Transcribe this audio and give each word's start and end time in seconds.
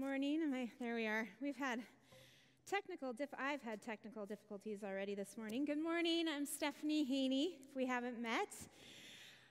morning. 0.00 0.40
Am 0.42 0.54
I, 0.54 0.70
there 0.80 0.94
we 0.94 1.06
are. 1.06 1.28
We've 1.42 1.58
had 1.58 1.78
technical, 2.66 3.14
I've 3.38 3.60
had 3.60 3.82
technical 3.82 4.24
difficulties 4.24 4.78
already 4.82 5.14
this 5.14 5.36
morning. 5.36 5.66
Good 5.66 5.82
morning. 5.82 6.24
I'm 6.26 6.46
Stephanie 6.46 7.04
Haney, 7.04 7.58
if 7.68 7.76
we 7.76 7.84
haven't 7.84 8.18
met. 8.18 8.48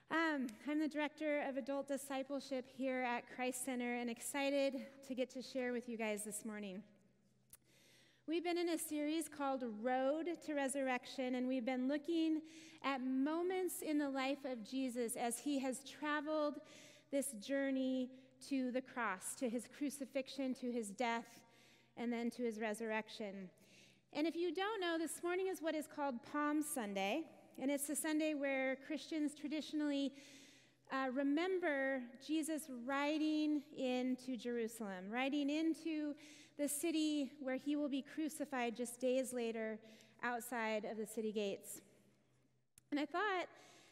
Um, 0.10 0.48
I'm 0.68 0.80
the 0.80 0.88
director 0.88 1.44
of 1.48 1.58
adult 1.58 1.88
discipleship 1.88 2.66
here 2.76 3.04
at 3.04 3.26
Christ 3.36 3.64
Center 3.64 3.94
and 3.94 4.10
excited 4.10 4.74
to 5.08 5.14
get 5.14 5.30
to 5.36 5.44
share 5.44 5.72
with 5.72 5.88
you 5.88 5.98
guys 5.98 6.24
this 6.24 6.44
morning. 6.44 6.82
We've 8.26 8.44
been 8.44 8.58
in 8.58 8.70
a 8.70 8.78
series 8.80 9.30
called 9.30 9.64
Road 9.84 10.30
to 10.48 10.54
Resurrection, 10.56 11.36
and 11.36 11.48
we've 11.48 11.66
been 11.66 11.88
looking 11.88 12.42
at 12.84 13.04
moments 13.04 13.84
in 13.84 14.00
the 14.00 14.10
life 14.10 14.46
of 14.46 14.68
Jesus 14.68 15.16
as 15.16 15.38
he 15.38 15.60
has 15.60 15.82
traveled 15.88 16.56
this 17.12 17.34
journey 17.34 18.10
to 18.48 18.72
the 18.72 18.82
cross, 18.82 19.36
to 19.36 19.50
his 19.50 19.68
crucifixion, 19.78 20.54
to 20.56 20.72
his 20.72 20.90
death, 20.90 21.26
and 21.98 22.12
then 22.12 22.30
to 22.32 22.44
his 22.44 22.60
resurrection. 22.60 23.50
And 24.14 24.26
if 24.26 24.36
you 24.36 24.54
don't 24.54 24.82
know, 24.82 24.98
this 24.98 25.22
morning 25.24 25.48
is 25.48 25.62
what 25.62 25.76
is 25.76 25.88
called 25.88 26.16
Palm 26.32 26.64
Sunday, 26.64 27.24
and 27.62 27.70
it's 27.70 27.88
the 27.88 27.96
Sunday 27.96 28.34
where 28.34 28.78
Christians 28.88 29.34
traditionally 29.36 30.14
uh, 30.92 31.10
remember 31.14 32.02
Jesus 32.26 32.64
riding 32.86 33.62
into 33.78 34.36
Jerusalem, 34.38 35.12
riding 35.12 35.50
into 35.50 36.16
the 36.58 36.68
city 36.68 37.32
where 37.42 37.58
he 37.58 37.76
will 37.76 37.90
be 37.90 38.02
crucified 38.02 38.76
just 38.76 39.00
days 39.00 39.32
later 39.32 39.80
outside 40.24 40.86
of 40.86 40.98
the 40.98 41.06
city 41.06 41.32
gates. 41.32 41.82
And 42.92 43.00
I 43.00 43.06
thought 43.06 43.46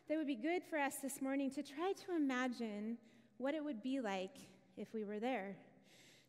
that 0.09 0.17
would 0.17 0.27
be 0.27 0.35
good 0.35 0.63
for 0.63 0.79
us 0.79 0.95
this 1.03 1.21
morning 1.21 1.51
to 1.51 1.61
try 1.61 1.93
to 2.05 2.15
imagine 2.15 2.97
what 3.37 3.53
it 3.53 3.63
would 3.63 3.81
be 3.81 3.99
like 3.99 4.35
if 4.77 4.93
we 4.93 5.03
were 5.03 5.19
there. 5.19 5.55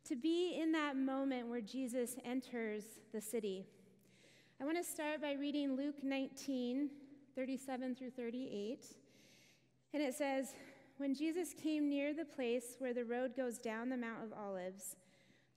To 0.08 0.16
be 0.16 0.58
in 0.60 0.72
that 0.72 0.96
moment 0.96 1.48
where 1.48 1.60
Jesus 1.60 2.16
enters 2.24 2.84
the 3.12 3.20
city. 3.20 3.66
I 4.60 4.64
want 4.64 4.76
to 4.76 4.84
start 4.84 5.20
by 5.20 5.32
reading 5.34 5.76
Luke 5.76 6.02
19, 6.02 6.90
37 7.34 7.94
through 7.94 8.10
38. 8.10 8.86
And 9.94 10.02
it 10.02 10.14
says, 10.14 10.54
When 10.96 11.14
Jesus 11.14 11.54
came 11.54 11.88
near 11.88 12.12
the 12.12 12.24
place 12.24 12.76
where 12.78 12.94
the 12.94 13.04
road 13.04 13.36
goes 13.36 13.58
down 13.58 13.88
the 13.88 13.96
Mount 13.96 14.24
of 14.24 14.32
Olives, 14.32 14.96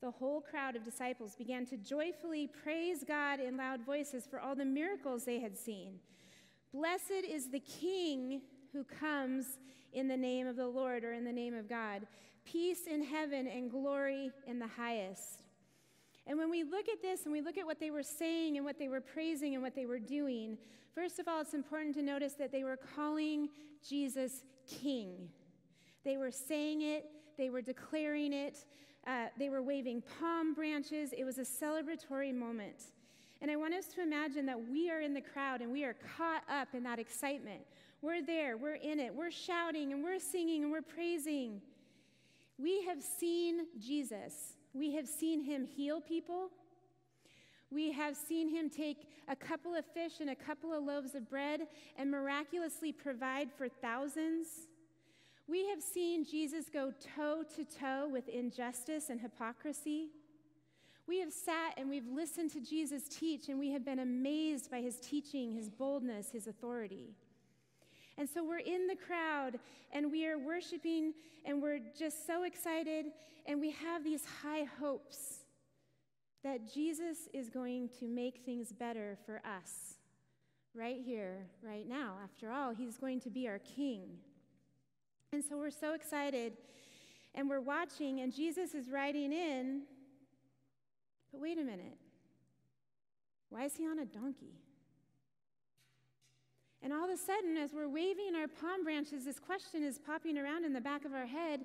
the 0.02 0.12
whole 0.12 0.42
crowd 0.42 0.76
of 0.76 0.84
disciples 0.84 1.36
began 1.36 1.66
to 1.68 1.78
joyfully 1.78 2.48
praise 2.64 3.04
God 3.08 3.40
in 3.40 3.58
loud 3.58 3.86
voices 3.86 4.26
for 4.26 4.40
all 4.40 4.56
the 4.56 4.66
miracles 4.66 5.26
they 5.26 5.40
had 5.40 5.58
seen. 5.58 6.00
Blessed 6.74 7.26
is 7.30 7.50
the 7.50 7.60
King 7.60 8.42
who 8.74 8.84
comes 8.84 9.60
in 9.94 10.08
the 10.08 10.18
name 10.18 10.48
of 10.48 10.56
the 10.56 10.68
Lord 10.68 11.04
or 11.04 11.14
in 11.14 11.24
the 11.24 11.32
name 11.32 11.54
of 11.54 11.70
God. 11.70 12.08
Peace 12.46 12.88
in 12.88 13.04
heaven 13.04 13.48
and 13.48 13.70
glory 13.70 14.32
in 14.48 14.60
the 14.60 14.68
highest. 14.68 15.44
And 16.28 16.38
when 16.38 16.50
we 16.50 16.64
look 16.64 16.88
at 16.88 17.02
this 17.02 17.24
and 17.24 17.32
we 17.32 17.42
look 17.42 17.58
at 17.58 17.66
what 17.66 17.80
they 17.80 17.92
were 17.92 18.04
saying 18.04 18.58
and 18.58 18.66
what 18.66 18.78
they 18.78 18.88
were 18.88 19.02
praising 19.02 19.54
and 19.54 19.64
what 19.64 19.76
they 19.76 19.86
were 19.86 20.00
doing, 20.00 20.58
first 20.94 21.20
of 21.20 21.28
all, 21.28 21.42
it's 21.42 21.54
important 21.54 21.96
to 21.96 22.02
notice 22.02 22.34
that 22.34 22.52
they 22.52 22.64
were 22.64 22.78
calling 22.96 23.50
Jesus 23.88 24.44
King. 24.68 25.30
They 26.04 26.18
were 26.18 26.32
saying 26.32 26.82
it, 26.82 27.10
they 27.38 27.50
were 27.50 27.62
declaring 27.62 28.34
it, 28.34 28.66
uh, 29.08 29.28
they 29.38 29.50
were 29.50 29.64
waving 29.64 30.04
palm 30.20 30.54
branches. 30.54 31.12
It 31.18 31.24
was 31.24 31.38
a 31.40 31.42
celebratory 31.42 32.34
moment. 32.34 32.84
And 33.42 33.50
I 33.50 33.56
want 33.56 33.74
us 33.74 33.88
to 33.96 34.04
imagine 34.04 34.46
that 34.46 34.70
we 34.70 34.92
are 34.92 35.02
in 35.02 35.14
the 35.14 35.22
crowd 35.22 35.62
and 35.62 35.72
we 35.72 35.84
are 35.84 35.96
caught 36.18 36.44
up 36.48 36.70
in 36.76 36.84
that 36.84 37.00
excitement. 37.00 37.62
We're 38.02 38.24
there, 38.24 38.58
we're 38.58 38.76
in 38.76 39.00
it, 39.00 39.14
we're 39.14 39.32
shouting 39.32 39.94
and 39.94 40.04
we're 40.04 40.20
singing 40.20 40.64
and 40.64 40.72
we're 40.72 40.82
praising. 40.82 41.62
We 42.58 42.84
have 42.86 43.02
seen 43.02 43.68
Jesus. 43.80 44.56
We 44.74 44.96
have 44.96 45.08
seen 45.08 45.42
him 45.42 45.66
heal 45.66 46.02
people. 46.02 46.50
We 47.70 47.92
have 47.92 48.16
seen 48.16 48.50
him 48.50 48.70
take 48.70 49.08
a 49.28 49.36
couple 49.36 49.76
of 49.76 49.86
fish 49.86 50.20
and 50.20 50.30
a 50.30 50.36
couple 50.36 50.74
of 50.74 50.84
loaves 50.84 51.16
of 51.16 51.30
bread 51.30 51.62
and 51.98 52.10
miraculously 52.10 52.92
provide 52.92 53.50
for 53.52 53.70
thousands. 53.70 54.48
We 55.48 55.68
have 55.70 55.82
seen 55.82 56.26
Jesus 56.26 56.66
go 56.72 56.94
toe 57.16 57.44
to 57.56 57.66
toe 57.66 58.10
with 58.12 58.28
injustice 58.28 59.10
and 59.10 59.22
hypocrisy. 59.22 60.10
We 61.08 61.20
have 61.20 61.32
sat 61.32 61.74
and 61.78 61.90
we've 61.90 62.08
listened 62.08 62.52
to 62.52 62.62
Jesus 62.62 63.04
teach, 63.10 63.50
and 63.50 63.60
we 63.60 63.72
have 63.72 63.84
been 63.84 64.00
amazed 64.00 64.72
by 64.72 64.82
his 64.82 64.98
teaching, 64.98 65.54
his 65.54 65.70
boldness, 65.70 66.30
his 66.32 66.48
authority. 66.48 67.16
And 68.22 68.30
so 68.30 68.44
we're 68.44 68.60
in 68.60 68.86
the 68.86 68.96
crowd 68.96 69.58
and 69.92 70.12
we 70.12 70.28
are 70.28 70.38
worshiping 70.38 71.14
and 71.44 71.60
we're 71.60 71.80
just 71.98 72.28
so 72.28 72.44
excited 72.44 73.08
and 73.48 73.60
we 73.60 73.72
have 73.72 74.04
these 74.04 74.22
high 74.44 74.68
hopes 74.80 75.40
that 76.44 76.72
Jesus 76.72 77.28
is 77.34 77.50
going 77.50 77.90
to 78.00 78.06
make 78.08 78.42
things 78.46 78.72
better 78.72 79.18
for 79.26 79.38
us 79.38 79.96
right 80.76 81.00
here, 81.04 81.48
right 81.64 81.90
now. 81.90 82.14
After 82.24 82.52
all, 82.52 82.76
he's 82.76 82.96
going 82.96 83.22
to 83.22 83.32
be 83.32 83.48
our 83.48 83.58
king. 83.58 84.04
And 85.34 85.44
so 85.44 85.58
we're 85.58 85.72
so 85.72 85.96
excited 85.96 86.54
and 87.34 87.50
we're 87.50 87.60
watching, 87.60 88.20
and 88.20 88.32
Jesus 88.32 88.76
is 88.76 88.92
riding 88.92 89.34
in. 89.34 89.82
But 91.32 91.42
wait 91.42 91.58
a 91.58 91.64
minute. 91.64 91.98
Why 93.50 93.66
is 93.66 93.76
he 93.76 93.88
on 93.88 93.98
a 93.98 94.06
donkey? 94.06 94.62
And 96.84 96.92
all 96.92 97.06
of 97.06 97.12
a 97.12 97.18
sudden, 97.18 97.58
as 97.58 97.74
we're 97.74 97.88
waving 97.88 98.36
our 98.36 98.48
palm 98.48 98.84
branches, 98.84 99.26
this 99.26 99.40
question 99.40 99.84
is 99.84 100.00
popping 100.00 100.38
around 100.38 100.66
in 100.66 100.74
the 100.74 100.82
back 100.82 101.06
of 101.06 101.14
our 101.14 101.28
head 101.28 101.62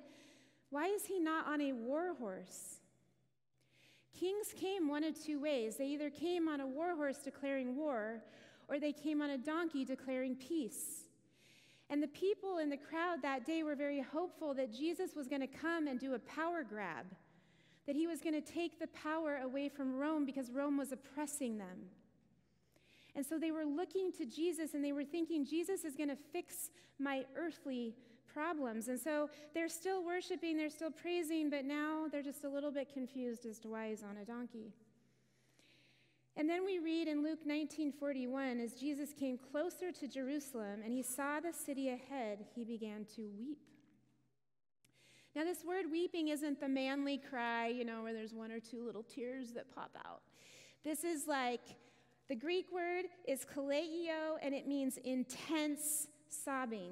why 0.69 0.87
is 0.87 1.05
he 1.05 1.19
not 1.19 1.47
on 1.47 1.61
a 1.61 1.71
war 1.71 2.13
horse? 2.19 2.81
Kings 4.19 4.53
came 4.55 4.87
one 4.87 5.03
of 5.03 5.21
two 5.21 5.39
ways. 5.39 5.77
They 5.77 5.87
either 5.87 6.09
came 6.09 6.47
on 6.47 6.59
a 6.59 6.67
war 6.67 6.95
horse 6.95 7.19
declaring 7.19 7.77
war, 7.77 8.21
or 8.67 8.79
they 8.79 8.91
came 8.91 9.21
on 9.21 9.29
a 9.29 9.37
donkey 9.37 9.85
declaring 9.85 10.35
peace. 10.35 11.05
And 11.89 12.03
the 12.03 12.07
people 12.09 12.57
in 12.57 12.69
the 12.69 12.77
crowd 12.77 13.21
that 13.21 13.45
day 13.45 13.63
were 13.63 13.75
very 13.75 14.01
hopeful 14.01 14.53
that 14.55 14.73
Jesus 14.73 15.15
was 15.15 15.27
going 15.27 15.41
to 15.41 15.47
come 15.47 15.87
and 15.87 15.99
do 15.99 16.15
a 16.15 16.19
power 16.19 16.63
grab, 16.67 17.05
that 17.85 17.95
he 17.95 18.07
was 18.07 18.19
going 18.19 18.33
to 18.33 18.41
take 18.41 18.77
the 18.77 18.87
power 18.87 19.39
away 19.43 19.69
from 19.69 19.95
Rome 19.95 20.25
because 20.25 20.51
Rome 20.51 20.77
was 20.77 20.91
oppressing 20.91 21.57
them. 21.57 21.85
And 23.17 23.25
so 23.25 23.39
they 23.39 23.49
were 23.49 23.65
looking 23.65 24.11
to 24.13 24.25
Jesus 24.25 24.75
and 24.75 24.85
they 24.85 24.93
were 24.93 25.03
thinking, 25.03 25.43
Jesus 25.43 25.83
is 25.83 25.95
going 25.95 26.09
to 26.09 26.15
fix 26.31 26.69
my 26.99 27.25
earthly 27.35 27.95
problems. 28.31 28.89
And 28.89 28.99
so 28.99 29.31
they're 29.55 29.67
still 29.67 30.05
worshiping, 30.05 30.55
they're 30.55 30.69
still 30.69 30.91
praising, 30.91 31.49
but 31.49 31.65
now 31.65 32.05
they're 32.11 32.21
just 32.21 32.43
a 32.43 32.49
little 32.49 32.71
bit 32.71 32.93
confused 32.93 33.47
as 33.47 33.57
to 33.61 33.69
why 33.69 33.89
he's 33.89 34.03
on 34.03 34.17
a 34.17 34.23
donkey. 34.23 34.71
And 36.35 36.47
then 36.47 36.63
we 36.63 36.77
read 36.77 37.07
in 37.07 37.23
Luke 37.23 37.39
19:41 37.43 38.63
as 38.63 38.75
Jesus 38.75 39.13
came 39.13 39.39
closer 39.39 39.91
to 39.91 40.07
Jerusalem 40.07 40.81
and 40.83 40.93
he 40.93 41.01
saw 41.01 41.39
the 41.39 41.51
city 41.51 41.89
ahead, 41.89 42.45
he 42.53 42.63
began 42.63 43.05
to 43.15 43.27
weep. 43.35 43.57
Now 45.35 45.43
this 45.43 45.65
word 45.65 45.85
weeping 45.91 46.27
isn't 46.27 46.59
the 46.59 46.69
manly 46.69 47.17
cry, 47.17 47.69
you 47.69 47.83
know, 47.83 48.03
where 48.03 48.13
there's 48.13 48.35
one 48.35 48.51
or 48.51 48.59
two 48.59 48.85
little 48.85 49.01
tears 49.01 49.53
that 49.53 49.73
pop 49.73 49.97
out. 50.05 50.21
This 50.83 51.03
is 51.03 51.25
like 51.25 51.61
the 52.29 52.35
Greek 52.35 52.65
word 52.71 53.05
is 53.27 53.45
kaleio, 53.45 54.37
and 54.41 54.53
it 54.53 54.67
means 54.67 54.97
intense 54.97 56.07
sobbing. 56.29 56.91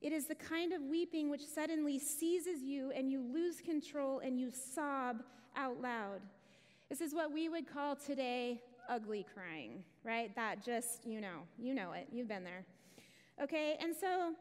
It 0.00 0.12
is 0.12 0.26
the 0.26 0.36
kind 0.36 0.72
of 0.72 0.82
weeping 0.82 1.30
which 1.30 1.44
suddenly 1.44 1.98
seizes 1.98 2.62
you 2.62 2.92
and 2.92 3.10
you 3.10 3.20
lose 3.20 3.60
control 3.60 4.20
and 4.20 4.38
you 4.38 4.50
sob 4.50 5.22
out 5.56 5.80
loud. 5.80 6.20
This 6.88 7.00
is 7.00 7.12
what 7.12 7.32
we 7.32 7.48
would 7.48 7.66
call 7.66 7.96
today 7.96 8.62
ugly 8.88 9.26
crying, 9.34 9.82
right? 10.04 10.34
That 10.36 10.64
just, 10.64 11.04
you 11.04 11.20
know, 11.20 11.40
you 11.58 11.74
know 11.74 11.92
it. 11.92 12.06
You've 12.12 12.28
been 12.28 12.44
there. 12.44 12.64
Okay, 13.42 13.76
and 13.80 13.94
so 13.94 14.32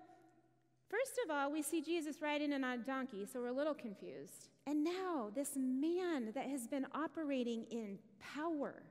first 0.89 1.19
of 1.25 1.31
all, 1.31 1.51
we 1.51 1.61
see 1.61 1.81
Jesus 1.81 2.21
riding 2.21 2.53
on 2.53 2.63
a 2.63 2.77
donkey, 2.77 3.25
so 3.31 3.41
we're 3.41 3.47
a 3.47 3.53
little 3.53 3.73
confused. 3.73 4.49
And 4.65 4.83
now, 4.83 5.31
this 5.33 5.51
man 5.55 6.31
that 6.35 6.47
has 6.47 6.67
been 6.67 6.85
operating 6.93 7.65
in 7.71 7.97
power, 8.19 8.83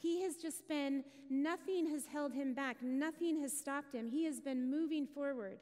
he 0.00 0.22
has 0.22 0.36
just 0.36 0.68
been, 0.68 1.04
nothing 1.28 1.88
has 1.90 2.06
held 2.06 2.32
him 2.32 2.54
back, 2.54 2.82
nothing 2.82 3.40
has 3.40 3.56
stopped 3.56 3.94
him. 3.94 4.08
He 4.08 4.24
has 4.24 4.40
been 4.40 4.70
moving 4.70 5.06
forward. 5.06 5.58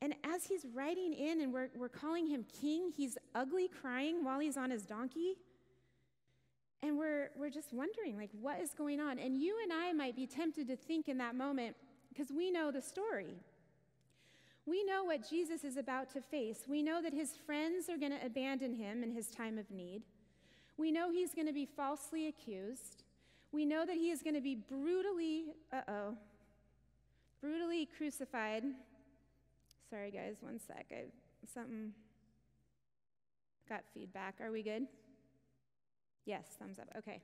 And 0.00 0.14
as 0.22 0.44
he's 0.44 0.64
riding 0.72 1.12
in 1.12 1.40
and 1.40 1.52
we're, 1.52 1.70
we're 1.76 1.88
calling 1.88 2.28
him 2.28 2.44
king, 2.60 2.92
he's 2.96 3.18
ugly 3.34 3.68
crying 3.68 4.24
while 4.24 4.38
he's 4.38 4.56
on 4.56 4.70
his 4.70 4.82
donkey. 4.82 5.34
And 6.82 6.96
we're, 6.96 7.30
we're 7.36 7.50
just 7.50 7.72
wondering, 7.72 8.16
like, 8.16 8.30
what 8.40 8.60
is 8.60 8.70
going 8.74 9.00
on? 9.00 9.18
And 9.18 9.36
you 9.36 9.56
and 9.60 9.72
I 9.72 9.92
might 9.92 10.14
be 10.14 10.26
tempted 10.26 10.68
to 10.68 10.76
think 10.76 11.08
in 11.08 11.18
that 11.18 11.34
moment, 11.34 11.74
because 12.08 12.30
we 12.30 12.52
know 12.52 12.70
the 12.70 12.80
story. 12.80 13.34
We 14.66 14.84
know 14.84 15.02
what 15.02 15.28
Jesus 15.28 15.64
is 15.64 15.76
about 15.76 16.12
to 16.12 16.20
face. 16.20 16.64
We 16.68 16.82
know 16.82 17.02
that 17.02 17.12
his 17.12 17.30
friends 17.46 17.88
are 17.88 17.96
going 17.96 18.12
to 18.12 18.24
abandon 18.24 18.74
him 18.74 19.02
in 19.02 19.10
his 19.10 19.28
time 19.28 19.58
of 19.58 19.68
need. 19.70 20.02
We 20.78 20.92
know 20.92 21.10
he's 21.10 21.34
going 21.34 21.48
to 21.48 21.52
be 21.52 21.66
falsely 21.66 22.28
accused. 22.28 23.02
We 23.50 23.66
know 23.66 23.84
that 23.84 23.96
he 23.96 24.10
is 24.10 24.22
going 24.22 24.34
to 24.34 24.40
be 24.40 24.54
brutally, 24.54 25.46
uh 25.72 25.80
oh, 25.88 26.16
brutally 27.40 27.88
crucified. 27.96 28.62
Sorry, 29.90 30.10
guys, 30.12 30.36
one 30.40 30.60
sec. 30.60 30.86
I, 30.92 31.04
something. 31.52 31.92
got 33.68 33.82
feedback. 33.92 34.36
Are 34.40 34.52
we 34.52 34.62
good? 34.62 34.86
Yes, 36.24 36.44
thumbs 36.58 36.78
up. 36.78 36.88
Okay. 36.96 37.20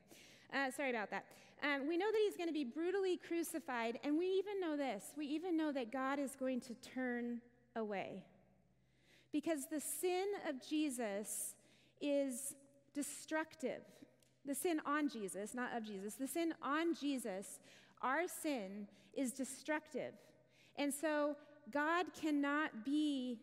Uh, 0.52 0.70
sorry 0.70 0.90
about 0.90 1.10
that. 1.10 1.26
Um, 1.62 1.86
we 1.88 1.96
know 1.96 2.10
that 2.10 2.20
he's 2.24 2.36
going 2.36 2.48
to 2.48 2.54
be 2.54 2.64
brutally 2.64 3.16
crucified, 3.16 3.98
and 4.02 4.18
we 4.18 4.26
even 4.26 4.60
know 4.60 4.76
this. 4.76 5.04
We 5.16 5.26
even 5.26 5.56
know 5.56 5.72
that 5.72 5.92
God 5.92 6.18
is 6.18 6.34
going 6.34 6.60
to 6.62 6.74
turn 6.74 7.40
away. 7.76 8.24
Because 9.32 9.66
the 9.70 9.80
sin 9.80 10.26
of 10.48 10.66
Jesus 10.66 11.54
is 12.00 12.54
destructive. 12.94 13.82
The 14.46 14.54
sin 14.54 14.80
on 14.84 15.08
Jesus, 15.08 15.54
not 15.54 15.76
of 15.76 15.84
Jesus, 15.84 16.14
the 16.14 16.26
sin 16.26 16.54
on 16.62 16.94
Jesus, 16.94 17.58
our 18.02 18.28
sin 18.28 18.86
is 19.14 19.32
destructive. 19.32 20.12
And 20.76 20.92
so 20.92 21.36
God 21.72 22.06
cannot 22.20 22.84
be 22.84 23.38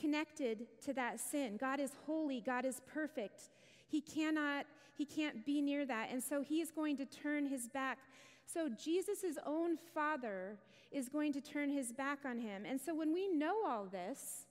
connected 0.00 0.66
to 0.82 0.92
that 0.94 1.20
sin. 1.20 1.56
God 1.56 1.80
is 1.80 1.92
holy, 2.06 2.40
God 2.40 2.64
is 2.64 2.80
perfect. 2.92 3.50
He 3.88 4.00
cannot 4.00 4.66
he 4.96 5.04
can't 5.04 5.46
be 5.46 5.62
near 5.62 5.86
that. 5.86 6.08
And 6.10 6.20
so 6.20 6.42
he 6.42 6.60
is 6.60 6.72
going 6.72 6.96
to 6.96 7.04
turn 7.06 7.46
his 7.46 7.68
back. 7.68 7.98
So 8.44 8.68
Jesus' 8.68 9.38
own 9.46 9.78
father 9.94 10.58
is 10.90 11.08
going 11.08 11.32
to 11.34 11.40
turn 11.40 11.70
his 11.70 11.92
back 11.92 12.18
on 12.24 12.40
him. 12.40 12.64
And 12.66 12.80
so 12.80 12.96
when 12.96 13.12
we 13.12 13.28
know 13.28 13.62
all 13.64 13.84
this, 13.84 14.47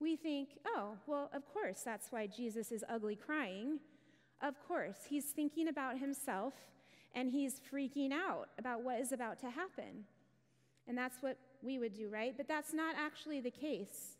we 0.00 0.16
think, 0.16 0.50
oh, 0.66 0.94
well, 1.06 1.30
of 1.32 1.42
course, 1.52 1.82
that's 1.84 2.10
why 2.10 2.26
Jesus 2.26 2.72
is 2.72 2.84
ugly 2.88 3.16
crying. 3.16 3.78
Of 4.42 4.54
course, 4.66 4.96
he's 5.08 5.26
thinking 5.26 5.68
about 5.68 5.98
himself 5.98 6.54
and 7.14 7.30
he's 7.30 7.60
freaking 7.72 8.12
out 8.12 8.48
about 8.58 8.82
what 8.82 9.00
is 9.00 9.12
about 9.12 9.40
to 9.40 9.50
happen. 9.50 10.04
And 10.88 10.96
that's 10.96 11.22
what 11.22 11.36
we 11.62 11.78
would 11.78 11.94
do, 11.94 12.08
right? 12.08 12.34
But 12.36 12.48
that's 12.48 12.72
not 12.72 12.94
actually 12.98 13.40
the 13.40 13.50
case. 13.50 14.16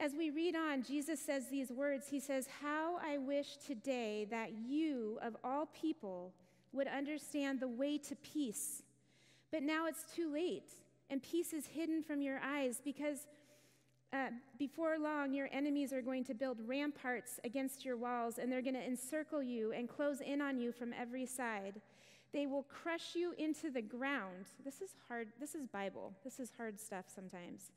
As 0.00 0.12
we 0.14 0.30
read 0.30 0.54
on, 0.54 0.82
Jesus 0.82 1.20
says 1.20 1.48
these 1.48 1.70
words 1.70 2.08
He 2.08 2.20
says, 2.20 2.46
How 2.62 2.98
I 3.04 3.18
wish 3.18 3.56
today 3.66 4.26
that 4.30 4.52
you, 4.52 5.18
of 5.22 5.36
all 5.42 5.66
people, 5.66 6.32
would 6.72 6.86
understand 6.86 7.60
the 7.60 7.68
way 7.68 7.98
to 7.98 8.16
peace. 8.16 8.82
But 9.50 9.62
now 9.62 9.86
it's 9.86 10.04
too 10.14 10.32
late, 10.32 10.70
and 11.10 11.22
peace 11.22 11.52
is 11.52 11.66
hidden 11.66 12.02
from 12.02 12.20
your 12.20 12.38
eyes 12.44 12.80
because 12.84 13.26
uh, 14.12 14.28
before 14.58 14.98
long, 14.98 15.34
your 15.34 15.48
enemies 15.52 15.92
are 15.92 16.00
going 16.00 16.24
to 16.24 16.34
build 16.34 16.58
ramparts 16.66 17.38
against 17.44 17.84
your 17.84 17.96
walls, 17.96 18.38
and 18.38 18.50
they're 18.50 18.62
going 18.62 18.74
to 18.74 18.86
encircle 18.86 19.42
you 19.42 19.72
and 19.72 19.88
close 19.88 20.20
in 20.20 20.40
on 20.40 20.58
you 20.58 20.72
from 20.72 20.94
every 20.98 21.26
side. 21.26 21.80
They 22.32 22.46
will 22.46 22.64
crush 22.64 23.14
you 23.14 23.34
into 23.38 23.70
the 23.70 23.82
ground. 23.82 24.46
This 24.64 24.80
is 24.80 24.90
hard. 25.08 25.28
This 25.38 25.54
is 25.54 25.66
Bible. 25.66 26.12
This 26.24 26.40
is 26.40 26.50
hard 26.56 26.80
stuff 26.80 27.04
sometimes. 27.14 27.70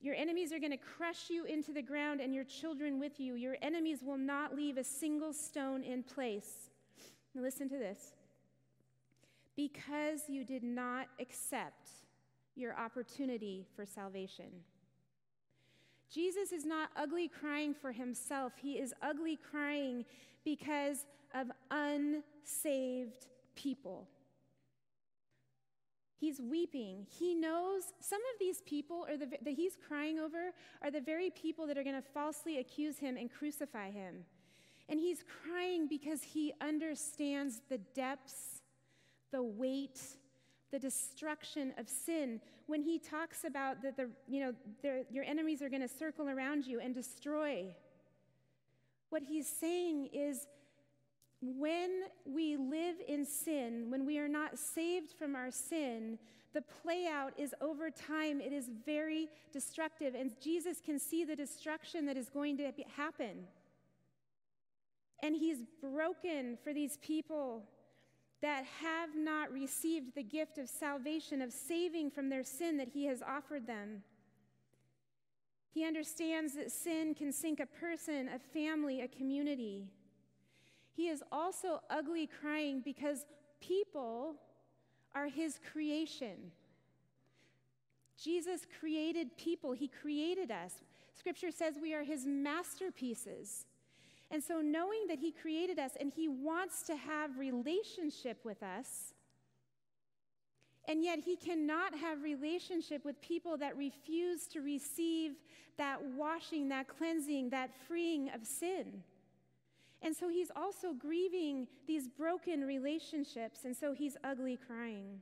Your 0.00 0.14
enemies 0.14 0.52
are 0.52 0.58
going 0.58 0.70
to 0.70 0.76
crush 0.76 1.30
you 1.30 1.44
into 1.44 1.72
the 1.72 1.82
ground 1.82 2.20
and 2.20 2.34
your 2.34 2.44
children 2.44 3.00
with 3.00 3.18
you. 3.20 3.34
Your 3.34 3.56
enemies 3.62 4.00
will 4.02 4.18
not 4.18 4.54
leave 4.54 4.76
a 4.76 4.84
single 4.84 5.32
stone 5.32 5.82
in 5.82 6.02
place. 6.02 6.70
Now, 7.34 7.42
listen 7.42 7.68
to 7.70 7.78
this. 7.78 8.12
Because 9.56 10.28
you 10.28 10.44
did 10.44 10.62
not 10.62 11.08
accept 11.20 11.90
your 12.54 12.78
opportunity 12.78 13.66
for 13.74 13.86
salvation. 13.86 14.50
Jesus 16.14 16.52
is 16.52 16.64
not 16.64 16.90
ugly 16.96 17.28
crying 17.28 17.74
for 17.74 17.90
himself, 17.90 18.52
he 18.60 18.74
is 18.74 18.94
ugly 19.02 19.36
crying 19.50 20.04
because 20.44 21.06
of 21.34 21.48
unsaved 21.70 23.26
people. 23.56 24.06
He's 26.16 26.40
weeping. 26.40 27.06
He 27.18 27.34
knows 27.34 27.82
some 28.00 28.20
of 28.20 28.38
these 28.38 28.62
people 28.62 29.04
are 29.08 29.16
the, 29.16 29.26
that 29.26 29.54
he's 29.54 29.76
crying 29.88 30.18
over 30.20 30.52
are 30.82 30.90
the 30.90 31.00
very 31.00 31.30
people 31.30 31.66
that 31.66 31.76
are 31.76 31.82
going 31.82 32.00
to 32.00 32.08
falsely 32.14 32.60
accuse 32.60 32.98
him 32.98 33.16
and 33.16 33.30
crucify 33.30 33.90
him. 33.90 34.24
And 34.88 35.00
he's 35.00 35.24
crying 35.42 35.88
because 35.88 36.22
he 36.22 36.52
understands 36.60 37.60
the 37.68 37.78
depths, 37.94 38.62
the 39.32 39.42
weight, 39.42 40.00
the 40.74 40.78
destruction 40.80 41.72
of 41.78 41.88
sin. 41.88 42.40
When 42.66 42.82
he 42.82 42.98
talks 42.98 43.44
about 43.44 43.80
that 43.82 43.96
the, 43.96 44.10
you 44.26 44.40
know, 44.40 44.52
your 45.08 45.22
enemies 45.22 45.62
are 45.62 45.68
going 45.68 45.82
to 45.82 45.88
circle 45.88 46.28
around 46.28 46.66
you 46.66 46.80
and 46.80 46.92
destroy, 46.92 47.66
what 49.10 49.22
he's 49.22 49.48
saying 49.48 50.08
is 50.12 50.48
when 51.40 51.90
we 52.24 52.56
live 52.56 52.96
in 53.06 53.24
sin, 53.24 53.86
when 53.88 54.04
we 54.04 54.18
are 54.18 54.26
not 54.26 54.58
saved 54.58 55.12
from 55.16 55.36
our 55.36 55.52
sin, 55.52 56.18
the 56.54 56.62
play 56.62 57.06
out 57.06 57.32
is 57.38 57.54
over 57.60 57.88
time, 57.88 58.40
it 58.40 58.52
is 58.52 58.68
very 58.84 59.28
destructive. 59.52 60.16
And 60.16 60.32
Jesus 60.40 60.80
can 60.84 60.98
see 60.98 61.24
the 61.24 61.36
destruction 61.36 62.04
that 62.06 62.16
is 62.16 62.28
going 62.28 62.56
to 62.56 62.72
happen. 62.96 63.46
And 65.22 65.36
he's 65.36 65.58
broken 65.80 66.58
for 66.64 66.72
these 66.72 66.98
people 67.00 67.62
that 68.44 68.66
have 68.82 69.16
not 69.16 69.50
received 69.50 70.14
the 70.14 70.22
gift 70.22 70.58
of 70.58 70.68
salvation, 70.68 71.40
of 71.40 71.50
saving 71.50 72.10
from 72.10 72.28
their 72.28 72.44
sin 72.44 72.76
that 72.76 72.88
he 72.88 73.06
has 73.06 73.22
offered 73.22 73.66
them. 73.66 74.02
He 75.70 75.86
understands 75.86 76.52
that 76.52 76.70
sin 76.70 77.14
can 77.14 77.32
sink 77.32 77.58
a 77.58 77.64
person, 77.64 78.28
a 78.28 78.38
family, 78.38 79.00
a 79.00 79.08
community. 79.08 79.86
He 80.92 81.08
is 81.08 81.22
also 81.32 81.80
ugly 81.88 82.28
crying 82.38 82.82
because 82.84 83.24
people 83.62 84.34
are 85.14 85.28
his 85.28 85.58
creation. 85.72 86.52
Jesus 88.22 88.66
created 88.78 89.38
people, 89.38 89.72
he 89.72 89.88
created 89.88 90.50
us. 90.50 90.74
Scripture 91.14 91.50
says 91.50 91.76
we 91.80 91.94
are 91.94 92.04
his 92.04 92.26
masterpieces. 92.26 93.64
And 94.30 94.42
so, 94.42 94.60
knowing 94.60 95.06
that 95.08 95.18
he 95.18 95.30
created 95.30 95.78
us 95.78 95.92
and 95.98 96.12
he 96.14 96.28
wants 96.28 96.82
to 96.84 96.96
have 96.96 97.38
relationship 97.38 98.44
with 98.44 98.62
us, 98.62 99.14
and 100.86 101.02
yet 101.02 101.20
he 101.20 101.36
cannot 101.36 101.94
have 101.96 102.22
relationship 102.22 103.04
with 103.04 103.20
people 103.20 103.56
that 103.58 103.76
refuse 103.76 104.46
to 104.48 104.60
receive 104.60 105.32
that 105.78 105.98
washing, 106.16 106.68
that 106.68 106.88
cleansing, 106.88 107.50
that 107.50 107.70
freeing 107.88 108.28
of 108.30 108.46
sin. 108.46 109.02
And 110.02 110.14
so 110.14 110.28
he's 110.28 110.50
also 110.54 110.92
grieving 110.92 111.66
these 111.86 112.08
broken 112.08 112.64
relationships, 112.64 113.60
and 113.64 113.74
so 113.74 113.94
he's 113.94 114.16
ugly 114.22 114.58
crying. 114.66 115.20